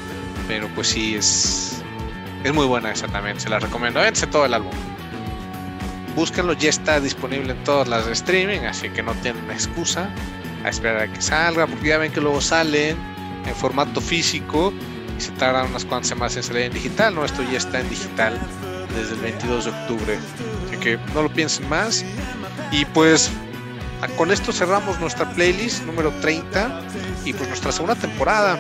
Pero 0.49 0.69
pues 0.75 0.89
sí, 0.89 1.15
es, 1.15 1.82
es 2.45 2.53
muy 2.53 2.67
buena 2.67 2.93
esa 2.93 3.07
también, 3.09 3.39
se 3.39 3.49
la 3.49 3.59
recomiendo. 3.59 4.01
Véanse 4.01 4.27
todo 4.27 4.45
el 4.47 4.55
álbum. 4.55 4.73
Búsquenlo, 6.15 6.53
ya 6.53 6.69
está 6.69 7.01
disponible 7.01 7.53
en 7.53 7.65
todas 7.65 7.89
las 7.89 8.07
streaming, 8.07 8.61
así 8.61 8.91
que 8.91 9.03
no 9.03 9.15
tienen 9.15 9.51
excusa 9.51 10.11
a 10.65 10.69
esperar 10.69 11.03
a 11.03 11.13
que 11.13 11.23
salga, 11.23 11.67
porque 11.67 11.89
ya 11.89 11.99
ven 11.99 12.13
que 12.13 12.21
luego 12.21 12.41
salen 12.41 12.97
en 13.47 13.55
formato 13.55 14.01
físico 14.01 14.73
y 15.17 15.21
se 15.21 15.31
tardan 15.33 15.71
unas 15.71 15.85
cuantas 15.85 16.09
semanas 16.09 16.37
en 16.37 16.43
salir 16.43 16.63
en 16.63 16.73
digital. 16.73 17.15
No, 17.15 17.25
esto 17.25 17.43
ya 17.51 17.59
está 17.59 17.81
en 17.81 17.89
digital 17.89 18.39
desde 18.95 19.15
el 19.15 19.21
22 19.21 19.65
de 19.65 19.71
octubre, 19.71 20.19
así 20.67 20.77
que 20.77 20.99
no 21.15 21.23
lo 21.23 21.33
piensen 21.33 21.69
más. 21.69 22.05
Y 22.71 22.85
pues 22.87 23.31
con 24.17 24.31
esto 24.31 24.53
cerramos 24.53 24.99
nuestra 25.01 25.31
playlist 25.31 25.85
número 25.85 26.11
30 26.21 26.83
y 27.25 27.33
pues 27.33 27.49
nuestra 27.49 27.73
segunda 27.73 27.95
temporada. 27.95 28.59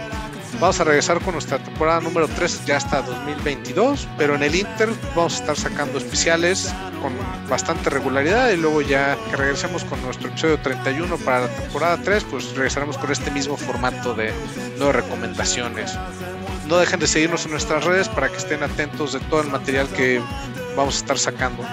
Vamos 0.60 0.78
a 0.80 0.84
regresar 0.84 1.20
con 1.20 1.32
nuestra 1.32 1.58
temporada 1.58 2.00
número 2.00 2.28
3 2.28 2.66
ya 2.66 2.76
hasta 2.76 3.02
2022, 3.02 4.06
pero 4.16 4.36
en 4.36 4.42
el 4.42 4.54
Inter 4.54 4.90
vamos 5.16 5.34
a 5.34 5.36
estar 5.38 5.56
sacando 5.56 5.98
especiales 5.98 6.72
con 7.00 7.12
bastante 7.48 7.90
regularidad 7.90 8.50
y 8.50 8.56
luego 8.56 8.80
ya 8.80 9.16
que 9.28 9.36
regresemos 9.36 9.84
con 9.84 10.00
nuestro 10.02 10.28
episodio 10.28 10.58
31 10.60 11.16
para 11.18 11.40
la 11.42 11.48
temporada 11.48 11.98
3, 12.02 12.24
pues 12.30 12.54
regresaremos 12.54 12.96
con 12.96 13.10
este 13.10 13.30
mismo 13.30 13.56
formato 13.56 14.14
de 14.14 14.32
nueve 14.78 14.92
recomendaciones. 14.92 15.98
No 16.68 16.78
dejen 16.78 17.00
de 17.00 17.08
seguirnos 17.08 17.44
en 17.44 17.50
nuestras 17.50 17.84
redes 17.84 18.08
para 18.08 18.28
que 18.28 18.36
estén 18.36 18.62
atentos 18.62 19.14
de 19.14 19.20
todo 19.20 19.40
el 19.40 19.48
material 19.48 19.88
que 19.88 20.20
vamos 20.76 20.96
a 20.96 20.98
estar 20.98 21.18
sacando. 21.18 21.64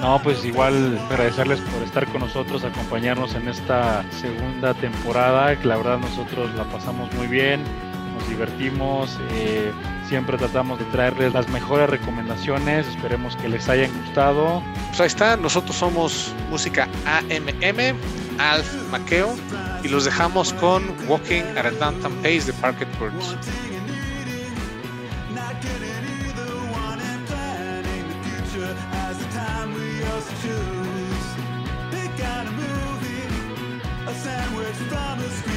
No, 0.00 0.22
pues 0.22 0.44
igual 0.44 0.98
agradecerles 1.10 1.60
por 1.60 1.82
estar 1.82 2.06
con 2.12 2.20
nosotros, 2.22 2.64
acompañarnos 2.64 3.34
en 3.34 3.48
esta 3.48 4.04
segunda 4.12 4.74
temporada, 4.74 5.58
que 5.58 5.66
la 5.66 5.76
verdad 5.76 5.98
nosotros 5.98 6.54
la 6.54 6.64
pasamos 6.64 7.12
muy 7.14 7.26
bien 7.26 7.60
nos 8.18 8.28
divertimos, 8.28 9.18
eh, 9.30 9.72
siempre 10.08 10.36
tratamos 10.36 10.78
de 10.78 10.84
traerles 10.86 11.32
las 11.32 11.48
mejores 11.48 11.88
recomendaciones, 11.88 12.86
esperemos 12.86 13.36
que 13.36 13.48
les 13.48 13.68
hayan 13.68 13.90
gustado. 14.02 14.62
Pues 14.88 15.00
ahí 15.00 15.06
está, 15.06 15.36
nosotros 15.36 15.76
somos 15.76 16.32
música 16.50 16.88
AMM, 17.04 17.96
Alf 18.38 18.90
Maqueo, 18.90 19.34
y 19.82 19.88
los 19.88 20.04
dejamos 20.04 20.52
con 20.54 20.84
Walking 21.08 21.44
at 21.56 21.66
a 21.66 21.70
Downtown 21.70 22.14
Pace 22.22 22.46
de 22.46 22.52
Parket 22.54 22.88
Birds. 22.98 23.36
sandwich 34.16 34.74
from 34.88 35.55